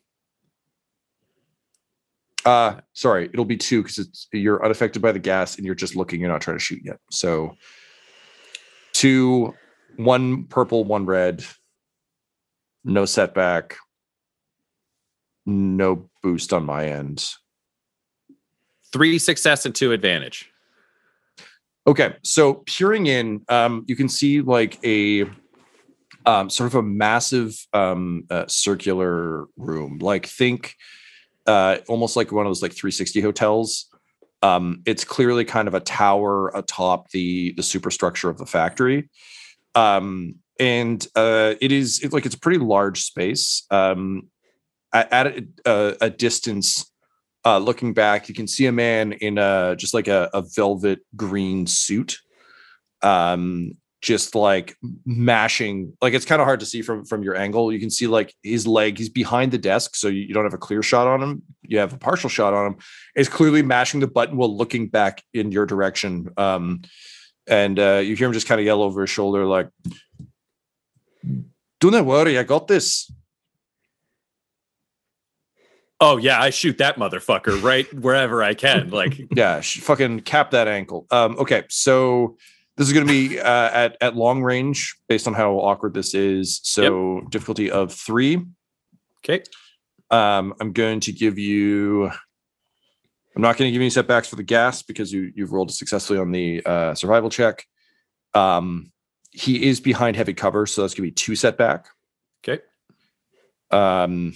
Uh, 2.44 2.80
sorry, 2.92 3.30
it'll 3.32 3.44
be 3.44 3.56
two 3.56 3.82
because 3.82 3.98
it's 3.98 4.26
you're 4.32 4.64
unaffected 4.64 5.00
by 5.00 5.12
the 5.12 5.18
gas 5.18 5.56
and 5.56 5.64
you're 5.64 5.74
just 5.74 5.94
looking. 5.94 6.20
You're 6.20 6.30
not 6.30 6.40
trying 6.40 6.58
to 6.58 6.64
shoot 6.64 6.80
yet. 6.84 6.98
So 7.10 7.56
two, 8.92 9.54
one 9.96 10.44
purple, 10.44 10.84
one 10.84 11.06
red. 11.06 11.44
No 12.84 13.04
setback. 13.04 13.76
No 15.46 16.08
boost 16.22 16.52
on 16.52 16.64
my 16.64 16.86
end. 16.86 17.24
Three 18.92 19.18
success 19.18 19.66
and 19.66 19.74
two 19.74 19.92
advantage. 19.92 20.50
Okay, 21.86 22.14
so 22.22 22.62
peering 22.66 23.06
in, 23.06 23.42
um, 23.48 23.84
you 23.88 23.96
can 23.96 24.08
see 24.08 24.40
like 24.40 24.78
a 24.84 25.24
um, 26.26 26.48
sort 26.48 26.68
of 26.68 26.76
a 26.76 26.82
massive 26.82 27.66
um, 27.72 28.24
uh, 28.30 28.46
circular 28.46 29.46
room. 29.56 29.98
Like 29.98 30.26
think 30.26 30.76
uh, 31.46 31.78
almost 31.88 32.16
like 32.16 32.30
one 32.30 32.46
of 32.46 32.50
those 32.50 32.62
like 32.62 32.72
360 32.72 33.20
hotels. 33.20 33.86
Um, 34.42 34.82
it's 34.86 35.04
clearly 35.04 35.44
kind 35.44 35.68
of 35.68 35.74
a 35.74 35.80
tower 35.80 36.48
atop 36.54 37.10
the 37.10 37.52
the 37.52 37.62
superstructure 37.62 38.28
of 38.28 38.38
the 38.38 38.46
factory, 38.46 39.08
um, 39.76 40.36
and 40.58 41.06
uh, 41.14 41.54
it 41.60 41.70
is 41.70 42.00
it's 42.00 42.12
like 42.12 42.26
it's 42.26 42.34
a 42.34 42.40
pretty 42.40 42.58
large 42.58 43.02
space. 43.02 43.64
Um, 43.70 44.28
at 44.92 45.38
a, 45.66 45.96
a 46.00 46.10
distance, 46.10 46.90
uh, 47.44 47.58
looking 47.58 47.92
back, 47.92 48.28
you 48.28 48.34
can 48.34 48.46
see 48.46 48.66
a 48.66 48.72
man 48.72 49.12
in 49.12 49.38
a 49.38 49.74
just 49.76 49.94
like 49.94 50.08
a, 50.08 50.30
a 50.32 50.42
velvet 50.42 51.00
green 51.16 51.66
suit, 51.66 52.18
um, 53.02 53.72
just 54.00 54.34
like 54.34 54.76
mashing. 55.04 55.96
Like 56.00 56.14
it's 56.14 56.24
kind 56.24 56.40
of 56.40 56.46
hard 56.46 56.60
to 56.60 56.66
see 56.66 56.82
from 56.82 57.04
from 57.04 57.22
your 57.22 57.36
angle. 57.36 57.72
You 57.72 57.80
can 57.80 57.90
see 57.90 58.06
like 58.06 58.34
his 58.42 58.66
leg. 58.66 58.98
He's 58.98 59.08
behind 59.08 59.50
the 59.50 59.58
desk, 59.58 59.96
so 59.96 60.08
you, 60.08 60.20
you 60.22 60.34
don't 60.34 60.44
have 60.44 60.54
a 60.54 60.58
clear 60.58 60.82
shot 60.82 61.06
on 61.06 61.22
him. 61.22 61.42
You 61.62 61.78
have 61.78 61.92
a 61.92 61.98
partial 61.98 62.28
shot 62.28 62.54
on 62.54 62.66
him. 62.66 62.76
Is 63.16 63.28
clearly 63.28 63.62
mashing 63.62 64.00
the 64.00 64.06
button 64.06 64.36
while 64.36 64.54
looking 64.54 64.88
back 64.88 65.22
in 65.34 65.50
your 65.50 65.66
direction. 65.66 66.28
Um, 66.36 66.82
and 67.48 67.78
uh, 67.78 68.00
you 68.04 68.14
hear 68.14 68.28
him 68.28 68.32
just 68.32 68.46
kind 68.46 68.60
of 68.60 68.64
yell 68.64 68.82
over 68.82 69.00
his 69.00 69.10
shoulder, 69.10 69.46
like, 69.46 69.68
"Do 71.80 71.90
not 71.90 72.04
worry, 72.04 72.38
I 72.38 72.44
got 72.44 72.68
this." 72.68 73.10
Oh 76.04 76.16
yeah, 76.16 76.42
I 76.42 76.50
shoot 76.50 76.78
that 76.78 76.96
motherfucker 76.96 77.62
right 77.62 77.86
wherever 77.94 78.42
I 78.42 78.54
can. 78.54 78.90
Like 79.02 79.20
yeah, 79.36 79.60
fucking 79.60 80.20
cap 80.20 80.50
that 80.50 80.66
ankle. 80.66 81.06
Um, 81.12 81.38
okay, 81.38 81.62
so 81.68 82.36
this 82.76 82.88
is 82.88 82.92
going 82.92 83.06
to 83.06 83.12
be 83.12 83.38
uh, 83.38 83.70
at 83.70 83.96
at 84.00 84.16
long 84.16 84.42
range, 84.42 84.96
based 85.08 85.28
on 85.28 85.32
how 85.32 85.52
awkward 85.54 85.94
this 85.94 86.12
is. 86.12 86.60
So 86.64 87.20
difficulty 87.30 87.70
of 87.70 87.92
three. 87.92 88.44
okay. 89.24 89.44
Um, 90.10 90.54
I'm 90.60 90.72
going 90.72 90.98
to 91.00 91.12
give 91.12 91.38
you. 91.38 92.10
I'm 93.36 93.40
not 93.40 93.56
going 93.56 93.68
to 93.68 93.72
give 93.72 93.80
you 93.80 93.86
any 93.86 93.90
setbacks 93.90 94.26
for 94.26 94.34
the 94.36 94.42
gas 94.42 94.82
because 94.82 95.12
you 95.12 95.32
you've 95.36 95.52
rolled 95.52 95.72
successfully 95.72 96.18
on 96.18 96.32
the 96.32 96.62
uh, 96.66 96.94
survival 96.94 97.30
check. 97.30 97.64
Um, 98.34 98.90
he 99.30 99.68
is 99.68 99.80
behind 99.80 100.16
heavy 100.16 100.34
cover, 100.34 100.66
so 100.66 100.82
that's 100.82 100.94
going 100.94 101.06
to 101.06 101.12
be 101.12 101.14
two 101.14 101.36
setback. 101.36 101.86
Okay. 102.42 102.60
Um, 103.70 104.34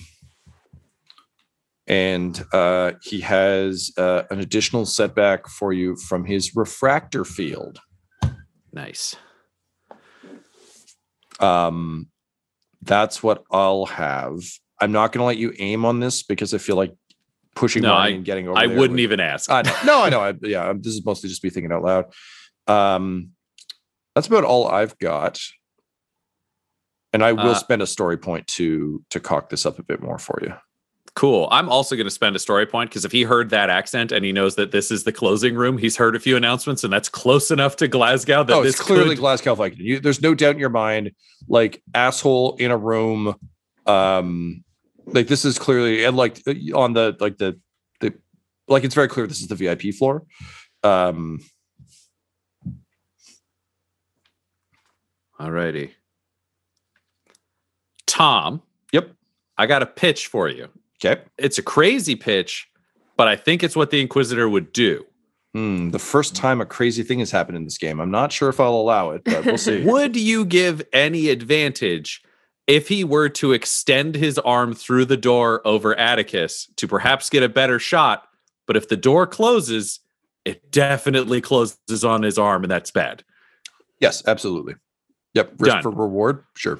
and 1.86 2.42
uh, 2.52 2.92
he 3.02 3.20
has 3.20 3.92
uh, 3.96 4.22
an 4.30 4.40
additional 4.40 4.84
setback 4.86 5.48
for 5.48 5.72
you 5.72 5.96
from 5.96 6.24
his 6.24 6.56
refractor 6.56 7.24
field. 7.24 7.78
Nice. 8.72 9.14
Um, 11.40 12.08
that's 12.82 13.22
what 13.22 13.44
I'll 13.50 13.86
have. 13.86 14.38
I'm 14.80 14.92
not 14.92 15.12
going 15.12 15.20
to 15.20 15.24
let 15.26 15.38
you 15.38 15.52
aim 15.58 15.84
on 15.84 16.00
this 16.00 16.22
because 16.22 16.52
I 16.54 16.58
feel 16.58 16.76
like 16.76 16.94
pushing 17.54 17.82
No, 17.82 17.94
I- 17.94 18.08
and 18.08 18.24
getting 18.24 18.48
over. 18.48 18.58
I 18.58 18.66
wouldn't 18.66 18.90
would- 18.92 19.00
even 19.00 19.20
ask. 19.20 19.50
I. 19.50 19.62
No, 19.84 20.02
I 20.02 20.08
know. 20.10 20.20
I, 20.20 20.34
yeah, 20.42 20.72
this 20.76 20.94
is 20.94 21.04
mostly 21.04 21.28
just 21.28 21.42
me 21.44 21.50
thinking 21.50 21.72
out 21.72 21.82
loud. 21.82 22.04
Um, 22.66 23.30
that's 24.14 24.26
about 24.26 24.44
all 24.44 24.66
I've 24.68 24.98
got, 24.98 25.38
and 27.12 27.22
I 27.24 27.32
will 27.32 27.50
Uh, 27.50 27.54
spend 27.54 27.82
a 27.82 27.86
story 27.86 28.16
point 28.16 28.46
to 28.48 29.02
to 29.10 29.20
cock 29.20 29.50
this 29.50 29.64
up 29.66 29.78
a 29.78 29.82
bit 29.82 30.02
more 30.02 30.18
for 30.18 30.38
you. 30.42 30.54
Cool. 31.16 31.48
I'm 31.50 31.70
also 31.70 31.96
going 31.96 32.06
to 32.06 32.10
spend 32.10 32.36
a 32.36 32.38
story 32.38 32.66
point 32.66 32.90
because 32.90 33.06
if 33.06 33.10
he 33.10 33.22
heard 33.22 33.48
that 33.48 33.70
accent 33.70 34.12
and 34.12 34.22
he 34.22 34.32
knows 34.32 34.56
that 34.56 34.70
this 34.70 34.90
is 34.90 35.04
the 35.04 35.12
closing 35.12 35.54
room, 35.54 35.78
he's 35.78 35.96
heard 35.96 36.14
a 36.14 36.20
few 36.20 36.36
announcements 36.36 36.84
and 36.84 36.92
that's 36.92 37.08
close 37.08 37.50
enough 37.50 37.74
to 37.76 37.88
Glasgow 37.88 38.44
that 38.44 38.52
oh, 38.54 38.62
this 38.62 38.74
it's 38.74 38.82
clearly 38.82 39.16
could- 39.16 39.20
Glasgow 39.20 39.54
Viking. 39.54 39.80
You, 39.80 39.98
there's 39.98 40.20
no 40.20 40.34
doubt 40.34 40.56
in 40.56 40.58
your 40.58 40.68
mind, 40.68 41.12
like 41.48 41.82
asshole 41.94 42.56
in 42.56 42.70
a 42.70 42.76
room. 42.76 43.34
Um, 43.86 44.62
like 45.06 45.26
this 45.26 45.46
is 45.46 45.58
clearly 45.58 46.04
and 46.04 46.18
like 46.18 46.42
uh, 46.46 46.52
on 46.74 46.92
the 46.92 47.16
like 47.18 47.38
the 47.38 47.58
the 48.00 48.12
like 48.68 48.84
it's 48.84 48.94
very 48.94 49.08
clear 49.08 49.26
this 49.26 49.40
is 49.40 49.48
the 49.48 49.54
VIP 49.54 49.94
floor. 49.94 50.22
Um, 50.82 51.40
Alrighty. 55.40 55.92
Tom. 58.06 58.60
Yep. 58.92 59.12
I 59.56 59.64
got 59.64 59.82
a 59.82 59.86
pitch 59.86 60.26
for 60.26 60.48
you. 60.48 60.68
Okay. 61.04 61.22
It's 61.38 61.58
a 61.58 61.62
crazy 61.62 62.16
pitch, 62.16 62.68
but 63.16 63.28
I 63.28 63.36
think 63.36 63.62
it's 63.62 63.76
what 63.76 63.90
the 63.90 64.00
Inquisitor 64.00 64.48
would 64.48 64.72
do. 64.72 65.04
Hmm, 65.54 65.90
the 65.90 65.98
first 65.98 66.36
time 66.36 66.60
a 66.60 66.66
crazy 66.66 67.02
thing 67.02 67.18
has 67.20 67.30
happened 67.30 67.56
in 67.56 67.64
this 67.64 67.78
game. 67.78 67.98
I'm 68.00 68.10
not 68.10 68.30
sure 68.30 68.48
if 68.48 68.60
I'll 68.60 68.74
allow 68.74 69.10
it, 69.12 69.24
but 69.24 69.44
we'll 69.46 69.56
see. 69.56 69.84
Would 69.86 70.14
you 70.14 70.44
give 70.44 70.82
any 70.92 71.30
advantage 71.30 72.22
if 72.66 72.88
he 72.88 73.04
were 73.04 73.30
to 73.30 73.52
extend 73.52 74.16
his 74.16 74.38
arm 74.40 74.74
through 74.74 75.06
the 75.06 75.16
door 75.16 75.66
over 75.66 75.94
Attikus 75.94 76.66
to 76.76 76.86
perhaps 76.86 77.30
get 77.30 77.42
a 77.42 77.48
better 77.48 77.78
shot? 77.78 78.28
But 78.66 78.76
if 78.76 78.88
the 78.88 78.98
door 78.98 79.26
closes, 79.26 80.00
it 80.44 80.70
definitely 80.70 81.40
closes 81.40 82.04
on 82.04 82.22
his 82.22 82.36
arm, 82.38 82.62
and 82.62 82.70
that's 82.70 82.90
bad. 82.90 83.24
yes, 83.98 84.22
absolutely. 84.26 84.74
Yep. 85.32 85.52
Risk 85.58 85.74
Done. 85.74 85.82
for 85.82 85.90
reward. 85.90 86.44
Sure. 86.54 86.78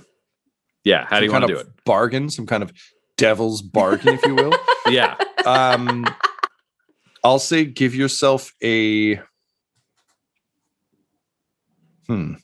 Yeah. 0.84 1.06
How 1.06 1.18
do 1.18 1.26
you 1.26 1.32
want 1.32 1.46
to 1.46 1.54
kind 1.54 1.64
do 1.64 1.70
of 1.70 1.84
Bargain, 1.84 2.28
some 2.28 2.46
kind 2.46 2.62
of 2.62 2.72
devil's 3.16 3.62
bargain, 3.62 4.14
if 4.14 4.24
you 4.26 4.34
will. 4.34 4.52
Yeah. 4.88 5.16
um 5.44 6.06
i'll 7.24 7.40
say 7.40 7.64
give 7.64 7.92
yourself 7.92 8.52
a 8.62 9.16
hmm 12.06 12.34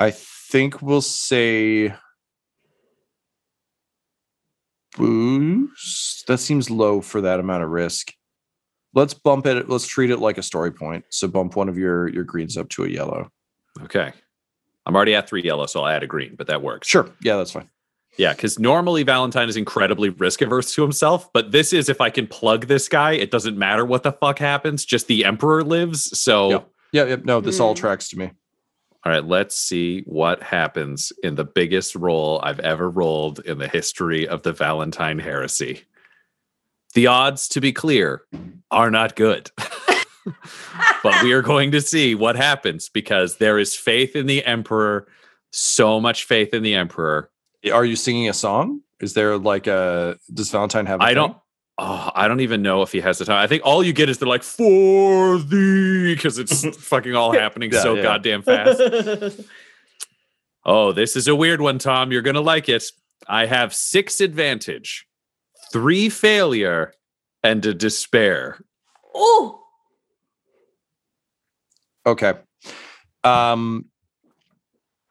i 0.00 0.10
think 0.10 0.82
we'll 0.82 1.00
say 1.00 1.94
boost. 4.96 6.26
That 6.26 6.38
seems 6.38 6.70
low 6.70 7.00
for 7.00 7.20
that 7.20 7.40
amount 7.40 7.62
of 7.64 7.70
risk. 7.70 8.12
Let's 8.94 9.14
bump 9.14 9.46
it. 9.46 9.68
Let's 9.68 9.86
treat 9.86 10.10
it 10.10 10.18
like 10.18 10.38
a 10.38 10.42
story 10.42 10.70
point. 10.70 11.04
So 11.10 11.28
bump 11.28 11.56
one 11.56 11.68
of 11.68 11.78
your 11.78 12.08
your 12.08 12.24
greens 12.24 12.56
up 12.56 12.68
to 12.70 12.84
a 12.84 12.88
yellow. 12.88 13.30
Okay. 13.82 14.12
I'm 14.86 14.96
already 14.96 15.14
at 15.14 15.28
three 15.28 15.42
yellow, 15.42 15.66
so 15.66 15.80
I'll 15.82 15.88
add 15.88 16.02
a 16.02 16.06
green, 16.06 16.34
but 16.36 16.46
that 16.48 16.62
works. 16.62 16.88
Sure. 16.88 17.08
Yeah, 17.22 17.36
that's 17.36 17.52
fine. 17.52 17.68
Yeah, 18.18 18.32
because 18.34 18.58
normally 18.58 19.04
Valentyne 19.04 19.48
is 19.48 19.56
incredibly 19.56 20.10
risk 20.10 20.42
averse 20.42 20.74
to 20.74 20.82
himself, 20.82 21.32
but 21.32 21.50
this 21.52 21.72
is 21.72 21.88
if 21.88 22.00
I 22.00 22.10
can 22.10 22.26
plug 22.26 22.66
this 22.66 22.88
guy, 22.88 23.12
it 23.12 23.30
doesn't 23.30 23.56
matter 23.56 23.86
what 23.86 24.02
the 24.02 24.12
fuck 24.12 24.38
happens, 24.38 24.84
just 24.84 25.06
the 25.06 25.24
Emperor 25.24 25.62
lives. 25.64 26.18
So, 26.20 26.50
Yep. 26.50 26.68
Yeah, 26.92 27.04
yeah. 27.06 27.16
No, 27.24 27.40
this 27.40 27.58
all 27.58 27.72
Hmm. 27.74 27.80
tracks 27.80 28.08
to 28.10 28.18
me. 28.18 28.30
all 29.04 29.10
right, 29.12 29.24
let's 29.24 29.56
see 29.56 30.02
what 30.02 30.42
happens 30.42 31.10
in 31.22 31.34
the 31.36 31.44
biggest 31.44 31.94
roll 31.96 32.38
I've 32.42 32.60
ever 32.60 32.88
rolled 32.90 33.40
in 33.40 33.58
the 33.58 33.66
history 33.66 34.28
of 34.28 34.42
the 34.42 34.52
Valentyne 34.52 35.20
heresy. 35.20 35.82
The 36.94 37.06
odds, 37.06 37.48
to 37.48 37.60
be 37.60 37.72
clear, 37.72 38.22
are 38.70 38.90
not 38.90 39.16
good. 39.16 39.50
but 41.02 41.22
we 41.22 41.32
are 41.32 41.42
going 41.42 41.70
to 41.72 41.80
see 41.80 42.14
what 42.14 42.36
happens 42.36 42.88
because 42.88 43.36
there 43.38 43.58
is 43.58 43.74
faith 43.74 44.14
in 44.16 44.26
the 44.26 44.44
Emperor, 44.44 45.06
so 45.50 46.00
much 46.00 46.24
faith 46.24 46.54
in 46.54 46.62
the 46.62 46.74
Emperor. 46.74 47.30
Are 47.72 47.84
you 47.84 47.96
singing 47.96 48.28
a 48.28 48.32
song? 48.32 48.80
Is 49.00 49.14
there 49.14 49.36
like 49.38 49.66
a 49.66 50.16
does 50.32 50.50
Valentyne 50.50 50.86
have? 50.86 51.00
I 51.00 51.10
I 51.10 51.14
don't. 51.14 51.36
Oh, 51.78 52.10
I 52.14 52.28
don't 52.28 52.40
even 52.40 52.60
know 52.62 52.82
if 52.82 52.92
he 52.92 53.00
has 53.00 53.18
the 53.18 53.24
time. 53.24 53.38
I 53.42 53.46
think 53.46 53.62
all 53.64 53.82
you 53.82 53.92
get 53.92 54.08
is 54.08 54.18
they're 54.18 54.28
like 54.28 54.42
for 54.42 55.38
thee 55.38 56.14
because 56.14 56.38
it's 56.38 56.64
fucking 56.86 57.14
all 57.16 57.32
happening 57.32 57.72
Yeah, 57.72 57.82
so 57.82 57.94
yeah. 57.94 58.02
goddamn 58.02 58.42
fast. 58.42 59.40
Oh, 60.64 60.92
this 60.92 61.16
is 61.16 61.26
a 61.26 61.34
weird 61.34 61.60
one, 61.60 61.78
Tom. 61.78 62.12
You're 62.12 62.22
gonna 62.22 62.40
like 62.40 62.68
it. 62.68 62.84
I 63.26 63.46
have 63.46 63.74
six 63.74 64.20
advantage, 64.20 65.06
three 65.72 66.08
failure, 66.08 66.92
and 67.42 67.64
a 67.66 67.74
despair. 67.74 68.60
oh, 69.14 69.61
Okay. 72.06 72.34
Um, 73.24 73.86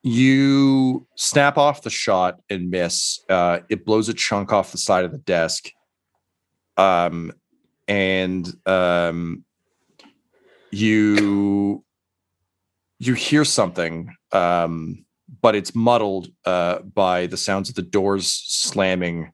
you 0.03 1.07
snap 1.15 1.57
off 1.57 1.83
the 1.83 1.89
shot 1.89 2.39
and 2.49 2.69
miss. 2.69 3.19
Uh, 3.29 3.59
it 3.69 3.85
blows 3.85 4.09
a 4.09 4.13
chunk 4.13 4.51
off 4.51 4.71
the 4.71 4.77
side 4.77 5.05
of 5.05 5.11
the 5.11 5.19
desk. 5.19 5.69
Um, 6.77 7.33
and 7.87 8.47
um, 8.65 9.43
you 10.71 11.83
you 12.99 13.13
hear 13.15 13.43
something, 13.43 14.15
um, 14.31 15.05
but 15.41 15.55
it's 15.55 15.73
muddled 15.75 16.29
uh, 16.45 16.79
by 16.79 17.27
the 17.27 17.37
sounds 17.37 17.69
of 17.69 17.75
the 17.75 17.81
doors 17.81 18.31
slamming. 18.31 19.31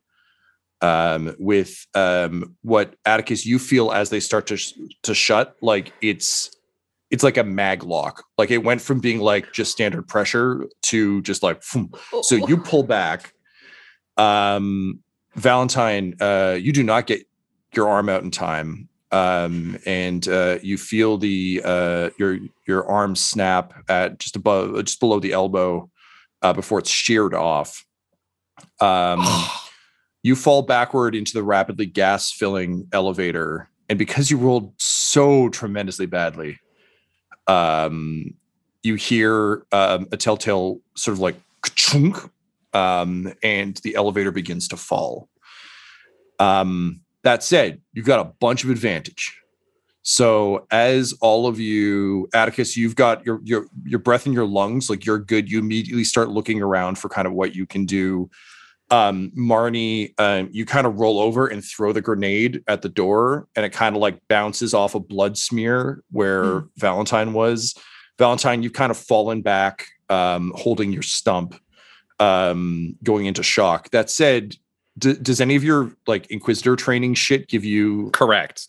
Um, 0.80 1.36
with 1.40 1.88
um, 1.96 2.56
what 2.62 2.96
Attikus 3.04 3.46
you 3.46 3.58
feel 3.58 3.92
as 3.92 4.12
they 4.12 4.20
start 4.20 4.46
to 4.48 4.58
sh- 4.58 4.74
to 5.04 5.16
shut, 5.16 5.56
like 5.60 5.92
it's 6.02 6.52
it's 7.10 7.24
like 7.24 7.38
a 7.38 7.44
mag 7.44 7.84
lock. 7.84 8.26
Like 8.38 8.52
it 8.52 8.64
went 8.64 8.82
from 8.82 9.00
being 9.00 9.20
like 9.20 9.54
just 9.54 9.72
standard 9.72 10.08
pressure 10.08 10.66
to 10.84 11.22
just 11.22 11.44
like 11.44 11.62
phoom. 11.62 11.94
so 12.24 12.36
you 12.36 12.58
pull 12.58 12.84
back. 12.84 13.34
Um 14.18 15.00
Valentyne, 15.38 16.20
uh, 16.20 16.56
you 16.56 16.74
do 16.74 16.84
not 16.84 17.06
get 17.06 17.28
your 17.76 17.88
arm 17.88 18.10
out 18.10 18.24
in 18.24 18.32
time. 18.32 18.90
Um, 19.12 19.78
and 19.86 20.28
uh, 20.28 20.58
you 20.62 20.78
feel 20.78 21.18
the 21.18 21.62
uh, 21.64 22.10
your 22.20 22.40
your 22.68 22.86
arm 22.90 23.16
snap 23.16 23.74
at 23.88 24.20
just 24.20 24.36
above 24.36 24.84
just 24.84 25.00
below 25.00 25.20
the 25.20 25.32
elbow 25.32 25.90
uh, 26.42 26.52
before 26.52 26.80
it's 26.80 26.90
sheared 26.90 27.34
off. 27.34 27.86
Um, 28.82 29.24
you 30.24 30.36
fall 30.36 30.64
backward 30.64 31.16
into 31.16 31.34
the 31.34 31.44
rapidly 31.44 31.86
gas 31.86 32.32
filling 32.32 32.88
elevator, 32.92 33.70
and 33.88 33.98
because 33.98 34.30
you 34.30 34.38
rolled 34.38 34.74
so 34.78 35.48
tremendously 35.50 36.06
badly, 36.06 36.60
um, 37.48 38.34
you 38.84 38.96
hear 38.96 39.66
um, 39.72 40.08
a 40.12 40.18
telltale 40.18 40.80
sort 40.96 41.14
of 41.14 41.20
like 41.20 41.36
chunk, 41.76 42.18
um, 42.74 43.34
and 43.44 43.78
the 43.78 43.96
elevator 43.96 44.32
begins 44.32 44.68
to 44.70 44.78
fall. 44.78 45.30
Um, 46.40 47.02
that 47.24 47.44
said, 47.44 47.82
you've 47.94 48.06
got 48.06 48.20
a 48.20 48.26
bunch 48.26 48.64
of 48.64 48.70
advantage. 48.70 49.42
So 50.04 50.66
as 50.72 51.14
all 51.20 51.48
of 51.48 51.60
you, 51.60 52.30
Attikus, 52.34 52.78
you've 52.78 52.96
got 52.96 53.26
your 53.26 53.42
your 53.44 53.66
your 53.84 54.00
breath 54.00 54.26
in 54.26 54.32
your 54.32 54.46
lungs, 54.46 54.90
like 54.90 55.06
you're 55.06 55.20
good. 55.20 55.52
You 55.52 55.60
immediately 55.60 56.06
start 56.06 56.30
looking 56.30 56.62
around 56.62 56.98
for 56.98 57.10
kind 57.10 57.28
of 57.28 57.34
what 57.34 57.56
you 57.56 57.66
can 57.66 57.86
do. 57.86 58.30
Um, 58.90 59.32
Marni, 59.38 60.14
um, 60.18 60.50
you 60.52 60.66
kind 60.66 60.88
of 60.88 61.00
roll 61.00 61.20
over 61.20 61.48
and 61.48 61.64
throw 61.64 61.92
the 61.92 62.02
grenade 62.02 62.64
at 62.68 62.82
the 62.82 62.90
door, 62.90 63.48
and 63.56 63.66
it 63.66 63.72
kind 63.72 63.96
of 63.96 64.02
like 64.02 64.20
bounces 64.30 64.74
off 64.74 64.96
a 64.96 65.00
blood 65.00 65.38
smear 65.38 66.04
where 66.12 66.62
Valentyne 66.80 67.34
was. 67.34 67.76
Valentyne, 68.18 68.64
you've 68.64 68.74
kind 68.74 68.92
of 68.92 68.98
fallen 68.98 69.42
back, 69.42 69.88
um, 70.10 70.54
holding 70.56 70.92
your 70.94 71.04
stump, 71.04 71.60
um, 72.20 72.96
going 73.04 73.26
into 73.26 73.44
shock. 73.44 73.90
That 73.92 74.10
said, 74.10 74.56
d- 74.98 75.18
does 75.22 75.42
any 75.42 75.56
of 75.56 75.64
your 75.64 75.92
like 76.08 76.28
Inquisitor 76.32 76.76
training 76.76 77.16
shit 77.16 77.48
give 77.48 77.66
you? 77.66 78.10
Correct. 78.12 78.68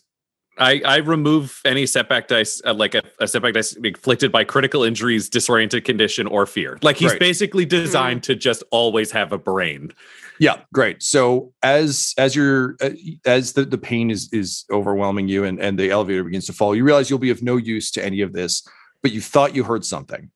I, 0.59 0.81
I 0.85 0.97
remove 0.97 1.61
any 1.65 1.85
setback 1.85 2.27
dice, 2.27 2.61
uh, 2.65 2.73
like 2.73 2.93
a, 2.95 3.01
a 3.19 3.27
setback 3.27 3.53
dice 3.53 3.73
inflicted 3.73 4.31
by 4.31 4.43
critical 4.43 4.83
injuries, 4.83 5.29
disoriented 5.29 5.85
condition, 5.85 6.27
or 6.27 6.45
fear. 6.45 6.77
Like 6.81 6.97
he's 6.97 7.11
Right. 7.11 7.19
basically 7.19 7.65
designed 7.65 8.23
to 8.23 8.35
just 8.35 8.63
always 8.71 9.11
have 9.11 9.31
a 9.31 9.37
brain. 9.37 9.91
Yeah, 10.39 10.61
great. 10.73 11.03
So 11.03 11.53
as 11.63 12.13
as 12.17 12.35
you're 12.35 12.75
uh, 12.81 12.91
as 13.25 13.53
the, 13.53 13.65
the 13.65 13.77
pain 13.77 14.09
is 14.11 14.29
is 14.31 14.65
overwhelming 14.71 15.27
you 15.27 15.43
and 15.43 15.59
and 15.59 15.77
the 15.77 15.89
elevator 15.91 16.23
begins 16.23 16.45
to 16.45 16.53
fall, 16.53 16.75
you 16.75 16.83
realize 16.83 17.09
you'll 17.09 17.19
be 17.19 17.29
of 17.31 17.41
no 17.43 17.57
use 17.57 17.91
to 17.91 18.05
any 18.05 18.21
of 18.21 18.31
this, 18.33 18.65
but 19.01 19.11
you 19.11 19.19
thought 19.21 19.55
you 19.55 19.63
heard 19.65 19.83
something 19.83 20.31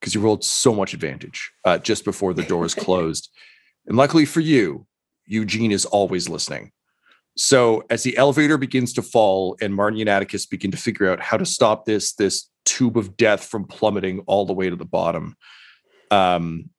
because 0.00 0.14
you 0.14 0.20
rolled 0.20 0.44
so 0.44 0.72
much 0.72 0.94
advantage 0.94 1.50
uh, 1.64 1.76
just 1.78 2.04
before 2.04 2.32
the 2.34 2.44
door 2.44 2.64
is 2.64 2.74
closed. 2.86 3.30
and 3.86 3.96
luckily 3.96 4.24
for 4.24 4.38
you, 4.40 4.86
Eugene 5.26 5.72
is 5.72 5.84
always 5.86 6.28
listening. 6.28 6.70
So 7.38 7.84
as 7.88 8.02
the 8.02 8.16
elevator 8.16 8.58
begins 8.58 8.92
to 8.94 9.02
fall 9.02 9.56
and 9.60 9.72
Martin 9.72 10.00
and 10.00 10.08
Attikus 10.08 10.50
begin 10.50 10.72
to 10.72 10.76
figure 10.76 11.08
out 11.08 11.20
how 11.20 11.36
to 11.36 11.46
stop 11.46 11.84
this 11.84 12.12
this 12.14 12.50
tube 12.64 12.98
of 12.98 13.16
death 13.16 13.44
from 13.44 13.64
plummeting 13.64 14.20
all 14.26 14.44
the 14.44 14.52
way 14.52 14.68
to 14.68 14.74
the 14.74 14.84
bottom, 14.84 15.36
um, 16.10 16.70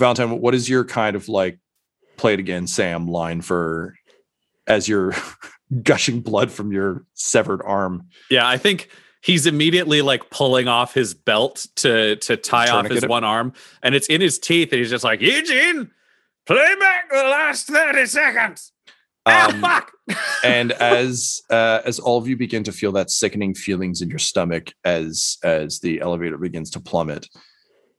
Valentyne, 0.00 0.40
what 0.40 0.54
is 0.54 0.66
your 0.66 0.86
kind 0.86 1.14
of 1.14 1.28
like 1.28 1.58
play 2.16 2.32
it 2.32 2.40
again, 2.40 2.66
Sam 2.66 3.06
line 3.06 3.42
for 3.42 3.96
as 4.66 4.88
you're 4.88 5.12
gushing 5.82 6.22
blood 6.22 6.50
from 6.50 6.72
your 6.72 7.04
severed 7.12 7.60
arm? 7.62 8.08
Yeah, 8.30 8.48
I 8.48 8.56
think 8.56 8.88
he's 9.20 9.44
immediately 9.44 10.00
like 10.00 10.30
pulling 10.30 10.68
off 10.68 10.94
his 10.94 11.12
belt 11.12 11.66
to 11.76 12.16
to 12.16 12.38
tie 12.38 12.70
off 12.70 12.88
his 12.88 13.04
it? 13.04 13.10
one 13.10 13.24
arm, 13.24 13.52
and 13.82 13.94
it's 13.94 14.06
in 14.06 14.22
his 14.22 14.38
teeth, 14.38 14.72
and 14.72 14.78
he's 14.78 14.88
just 14.88 15.04
like, 15.04 15.20
Eugene, 15.20 15.90
play 16.46 16.74
back 16.80 17.10
the 17.10 17.16
last 17.16 17.66
30 17.66 18.06
seconds. 18.06 18.72
Ah, 19.28 19.48
Um, 19.48 19.60
fuck. 19.60 19.92
and 20.44 20.72
as 20.72 21.40
uh, 21.50 21.80
as 21.84 21.98
all 21.98 22.18
of 22.18 22.28
you 22.28 22.36
begin 22.36 22.64
to 22.64 22.72
feel 22.72 22.92
that 22.92 23.10
sickening 23.10 23.54
feelings 23.54 24.00
in 24.00 24.08
your 24.08 24.18
stomach 24.18 24.72
as 24.84 25.38
as 25.44 25.80
the 25.80 26.00
elevator 26.00 26.38
begins 26.38 26.70
to 26.70 26.80
plummet, 26.80 27.28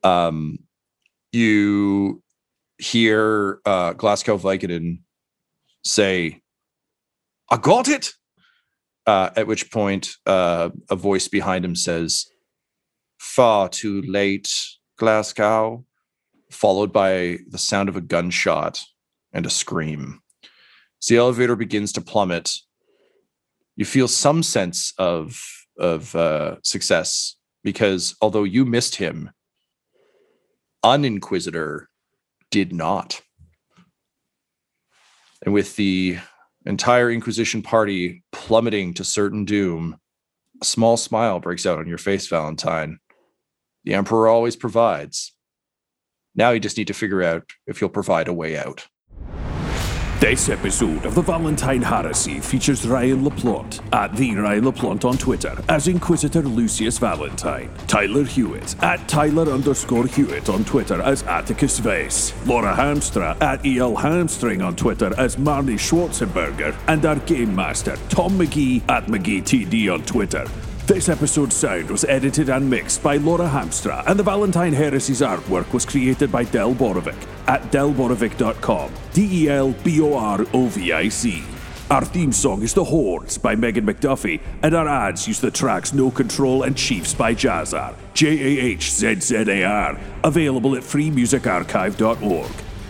um, 0.03 0.57
you 1.31 2.21
hear 2.77 3.59
uh, 3.65 3.93
Glasgow 3.93 4.37
Vicodin 4.37 5.01
say, 5.83 6.41
"I 7.51 7.57
got 7.57 7.87
it." 7.87 8.11
Uh, 9.05 9.31
at 9.35 9.47
which 9.47 9.71
point, 9.71 10.11
uh, 10.27 10.69
a 10.89 10.95
voice 10.95 11.27
behind 11.27 11.65
him 11.65 11.75
says, 11.75 12.25
"Far 13.19 13.69
too 13.69 14.01
late, 14.03 14.49
Glasgow," 14.97 15.85
followed 16.51 16.91
by 16.93 17.37
the 17.47 17.57
sound 17.57 17.89
of 17.89 17.95
a 17.95 18.01
gunshot 18.01 18.81
and 19.33 19.45
a 19.45 19.49
scream. 19.49 20.21
The 21.07 21.17
elevator 21.17 21.55
begins 21.55 21.91
to 21.93 22.01
plummet, 22.01 22.51
you 23.79 23.85
feel 23.85 24.09
some 24.09 24.43
sense 24.43 24.93
of 24.97 25.41
of 25.77 26.13
uh, 26.13 26.57
success 26.63 27.38
because 27.63 28.13
although 28.21 28.43
you 28.43 28.65
missed 28.65 28.95
him, 28.95 29.31
Uninquisitor 30.83 31.85
did 32.51 32.73
not. 32.73 33.21
And 35.45 35.53
with 35.53 35.77
the 35.77 36.17
entire 36.65 37.09
Inquisition 37.09 37.62
party 37.62 38.23
plummeting 38.33 38.93
to 38.95 39.05
certain 39.05 39.45
doom, 39.45 39.97
a 40.62 40.65
small 40.65 40.97
smile 40.97 41.39
breaks 41.39 41.65
out 41.65 41.79
on 41.79 41.88
your 41.88 41.97
face, 41.97 42.27
Valentyne. 42.27 42.97
The 43.85 43.93
Emperor 43.93 44.27
always 44.27 44.57
provides. 44.57 45.33
Now 46.35 46.49
you 46.49 46.59
just 46.59 46.77
need 46.77 46.88
to 46.88 46.93
figure 46.93 47.23
out 47.23 47.49
if 47.65 47.79
he'll 47.79 47.88
provide 47.88 48.27
a 48.27 48.33
way 48.33 48.57
out. 48.57 48.88
This 50.19 50.49
episode 50.49 51.05
of 51.05 51.15
the 51.15 51.21
Valentyne 51.21 51.82
Heresy 51.82 52.41
features 52.41 52.86
Ryan 52.86 53.23
LaPlante 53.23 53.79
at 53.93 54.13
the 54.17 54.36
Ryan 54.36 54.65
LaPlante 54.65 55.05
on 55.05 55.17
Twitter 55.17 55.55
as 55.69 55.88
Inquisitor 55.88 56.41
Lucius 56.41 56.99
Valentyne, 56.99 57.69
Tyler 57.88 58.25
Hewitt 58.25 58.75
at 58.84 59.08
Tyler 59.08 59.49
underscore 59.49 60.08
Hewitt 60.08 60.49
on 60.49 60.65
Twitter 60.65 61.01
as 61.03 61.23
Attikus 61.23 61.79
Vase, 61.79 62.34
Laura 62.45 62.75
Hamstra 62.75 63.41
at 63.41 63.65
EL 63.65 63.95
Hamstring 63.95 64.62
on 64.62 64.75
Twitter 64.75 65.13
as 65.17 65.38
Marni 65.38 65.75
Schwarzenberger, 65.75 66.75
and 66.89 67.05
our 67.05 67.15
Game 67.19 67.55
Master 67.55 67.95
Tom 68.10 68.38
McGee 68.38 68.82
at 68.89 69.05
McGeeTD 69.05 69.93
on 69.93 70.03
Twitter. 70.03 70.45
This 70.89 71.08
episode's 71.08 71.56
sound 71.56 71.91
was 71.91 72.04
edited 72.06 72.49
and 72.49 72.67
mixed 72.67 73.04
by 73.04 73.17
Laura 73.17 73.47
Hamstra, 73.47 74.04
and 74.08 74.17
the 74.19 74.23
Valentyne 74.23 74.73
Heresy's 74.73 75.21
artwork 75.21 75.71
was 75.71 75.86
created 75.86 76.32
by 76.32 76.45
Del 76.45 76.73
Borovic 76.73 77.28
at 77.47 77.62
delborovic.com. 77.71 78.91
D 79.13 79.43
E 79.43 79.49
L 79.49 79.71
B 79.84 80.02
O 80.02 80.15
R 80.17 80.43
O 80.52 80.65
V 80.65 80.91
I 80.91 81.08
C. 81.10 81.43
Our 81.91 82.04
theme 82.04 82.32
song 82.32 82.63
is 82.63 82.73
The 82.73 82.84
Hordes 82.84 83.38
by 83.38 83.56
Megan 83.56 83.86
McDuffie, 83.86 84.41
and 84.63 84.73
our 84.73 84.88
ads 84.88 85.28
use 85.28 85.39
the 85.39 85.52
tracks 85.52 85.93
No 85.93 86.10
Control 86.10 86.63
and 86.63 86.75
Chiefs 86.75 87.13
by 87.13 87.36
Jahzzar. 87.36 87.93
J 88.15 88.28
A 88.28 88.62
H 88.63 88.91
Z 88.91 89.19
Z 89.19 89.36
A 89.36 89.63
R. 89.63 89.99
Available 90.23 90.75
at 90.75 90.82
freemusicarchive.org. 90.82 92.68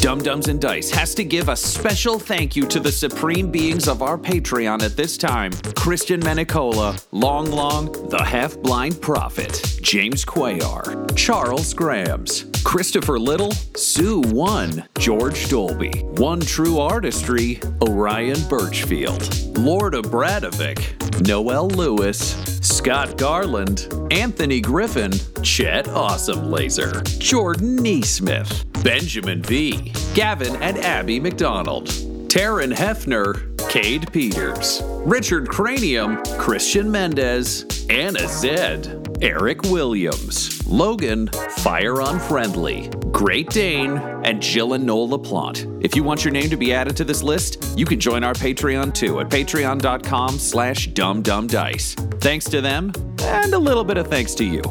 Dumb-Dumbs 0.00 0.46
and 0.46 0.60
Dice 0.60 0.90
has 0.92 1.12
to 1.16 1.24
give 1.24 1.48
a 1.48 1.56
special 1.56 2.20
thank 2.20 2.54
you 2.54 2.66
to 2.66 2.78
the 2.78 2.92
supreme 2.92 3.50
beings 3.50 3.88
of 3.88 4.00
our 4.00 4.16
Patreon 4.16 4.82
at 4.82 4.96
this 4.96 5.16
time. 5.16 5.50
Christian 5.76 6.20
Menicola, 6.20 7.04
Long 7.10 7.50
Long, 7.50 7.90
the 8.08 8.22
Half 8.22 8.58
Blind 8.58 9.00
Prophet, 9.02 9.60
James 9.82 10.24
Quayar, 10.24 11.16
Charles 11.16 11.74
Grams, 11.74 12.44
Christopher 12.68 13.18
Little, 13.18 13.52
Sue 13.76 14.20
One, 14.20 14.86
George 14.98 15.48
Dolby, 15.48 15.88
One 16.18 16.38
True 16.38 16.80
Artistry, 16.80 17.62
Orion 17.80 18.36
Birchfield, 18.46 19.56
Lord 19.56 19.94
of 19.94 20.04
Bradovic, 20.10 21.26
Noel 21.26 21.68
Lewis, 21.68 22.34
Scott 22.60 23.16
Garland, 23.16 23.88
Anthony 24.10 24.60
Griffin, 24.60 25.12
Chet 25.42 25.88
Awesome 25.88 26.50
Laser, 26.50 27.00
Jordan 27.18 27.78
Neesmith, 27.78 28.70
Benjamin 28.84 29.42
V, 29.42 29.90
Gavin 30.12 30.54
and 30.56 30.76
Abby 30.76 31.18
McDonald, 31.18 31.86
Taryn 32.28 32.74
Hefner, 32.74 33.56
Cade 33.70 34.12
Peters, 34.12 34.82
Richard 35.06 35.48
Cranium, 35.48 36.22
Christian 36.36 36.90
Mendez, 36.90 37.64
Anna 37.88 38.28
Zed, 38.28 38.97
Eric 39.20 39.62
Williams, 39.62 40.64
Logan, 40.68 41.28
Fire 41.58 42.00
Unfriendly, 42.00 42.88
Great 43.10 43.50
Dane, 43.50 43.98
and 44.24 44.40
Jill 44.40 44.74
and 44.74 44.86
Noel 44.86 45.08
LaPlante. 45.08 45.84
If 45.84 45.96
you 45.96 46.04
want 46.04 46.24
your 46.24 46.32
name 46.32 46.48
to 46.50 46.56
be 46.56 46.72
added 46.72 46.96
to 46.98 47.04
this 47.04 47.22
list, 47.22 47.76
you 47.76 47.84
can 47.84 47.98
join 47.98 48.22
our 48.22 48.34
Patreon 48.34 48.94
too 48.94 49.18
at 49.18 49.28
patreon.com 49.28 50.38
slash 50.38 50.88
dumbdumbdice. 50.90 52.20
Thanks 52.20 52.44
to 52.46 52.60
them, 52.60 52.92
and 53.22 53.54
a 53.54 53.58
little 53.58 53.82
bit 53.82 53.98
of 53.98 54.06
thanks 54.06 54.36
to 54.36 54.44
you. 54.44 54.62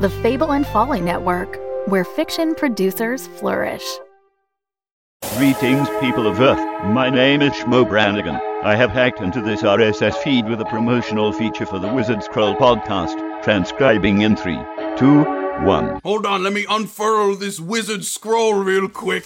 The 0.00 0.16
Fable 0.22 0.52
and 0.52 0.64
Folly 0.68 1.00
Network, 1.00 1.58
where 1.88 2.04
fiction 2.04 2.54
producers 2.54 3.26
flourish. 3.26 3.84
Greetings, 5.36 5.88
people 6.00 6.28
of 6.28 6.38
Earth. 6.40 6.60
My 6.86 7.10
name 7.10 7.42
is 7.42 7.52
Shmo 7.54 7.88
Brannigan. 7.88 8.38
I 8.66 8.74
have 8.74 8.90
hacked 8.90 9.20
into 9.20 9.40
this 9.40 9.62
RSS 9.62 10.16
feed 10.24 10.48
with 10.48 10.60
a 10.60 10.64
promotional 10.64 11.32
feature 11.32 11.64
for 11.64 11.78
the 11.78 11.86
Wizard 11.86 12.24
Scroll 12.24 12.56
podcast, 12.56 13.14
transcribing 13.44 14.22
in 14.22 14.34
three, 14.34 14.58
two, 14.98 15.22
one. 15.64 16.00
Hold 16.02 16.26
on, 16.26 16.42
let 16.42 16.52
me 16.52 16.66
unfurl 16.68 17.36
this 17.36 17.60
wizard 17.60 18.04
scroll 18.04 18.54
real 18.54 18.88
quick. 18.88 19.24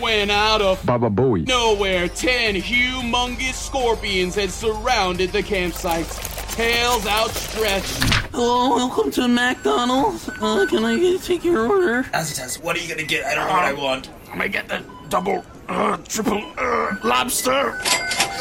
When 0.00 0.30
out 0.30 0.62
of 0.62 0.86
Baba 0.86 1.10
Booey. 1.10 1.48
nowhere, 1.48 2.06
ten 2.08 2.54
humongous 2.54 3.54
scorpions 3.54 4.36
had 4.36 4.52
surrounded 4.52 5.32
the 5.32 5.42
campsite, 5.42 6.06
tails 6.52 7.04
outstretched. 7.04 8.00
Hello, 8.30 8.76
welcome 8.76 9.10
to 9.10 9.26
McDonald's. 9.26 10.28
Uh, 10.28 10.66
can 10.70 10.84
I 10.84 11.00
get, 11.00 11.20
take 11.24 11.42
your 11.42 11.68
order? 11.68 12.04
Azitas, 12.12 12.62
what 12.62 12.76
are 12.76 12.78
you 12.78 12.88
gonna 12.88 13.02
get? 13.02 13.24
I 13.24 13.34
don't 13.34 13.48
know 13.48 13.54
what 13.54 13.64
I 13.64 13.72
want. 13.72 14.08
I'm 14.30 14.38
gonna 14.38 14.48
get 14.48 14.68
the 14.68 14.84
double, 15.08 15.44
uh, 15.72 15.96
triple, 16.08 16.42
uh, 16.58 16.96
lobster. 17.02 17.78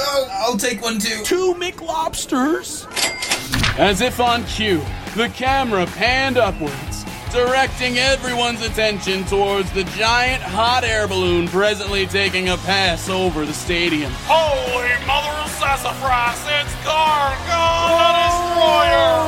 Oh, 0.04 0.28
I'll 0.32 0.58
take 0.58 0.82
one 0.82 1.00
too. 1.00 1.24
Two 1.24 1.54
McLobsters. 1.56 2.88
As 3.80 4.02
if 4.02 4.20
on 4.20 4.44
cue, 4.46 4.82
the 5.16 5.30
camera 5.30 5.86
panned 5.86 6.38
upwards, 6.38 7.06
directing 7.32 7.98
everyone's 7.98 8.62
attention 8.62 9.24
towards 9.26 9.72
the 9.72 9.84
giant 9.96 10.44
hot 10.44 10.84
air 10.84 11.08
balloon 11.08 11.48
presently 11.48 12.06
taking 12.06 12.50
a 12.50 12.58
pass 12.58 13.10
over 13.10 13.46
the 13.46 13.54
stadium. 13.54 14.12
Holy 14.26 14.90
mother 15.08 15.38
of 15.40 15.50
sassafras, 15.52 16.44
it's 16.60 16.74
Gargo 16.84 17.66
the 17.96 18.12
Destroyer! 18.28 19.24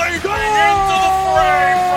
Leaping 0.00 0.54
into 0.64 0.96
the 0.96 1.12
fray 1.32 1.89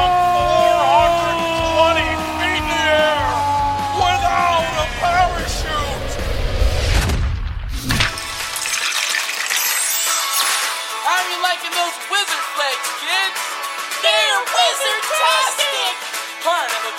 Part 16.44 16.72
of 16.72 16.84
a. 16.86 16.94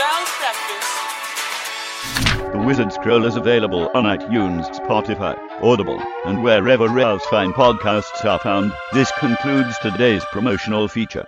The 2.53 2.59
Wizard 2.65 2.93
Scroll 2.93 3.27
is 3.27 3.37
available 3.37 3.91
on 3.95 4.05
iTunes, 4.05 4.65
Spotify, 4.81 5.37
Audible, 5.63 6.01
and 6.25 6.43
wherever 6.43 6.99
else 6.99 7.25
fine 7.27 7.53
podcasts 7.53 8.25
are 8.25 8.39
found. 8.39 8.73
This 8.93 9.13
concludes 9.19 9.79
today's 9.81 10.25
promotional 10.33 10.89
feature. 10.89 11.27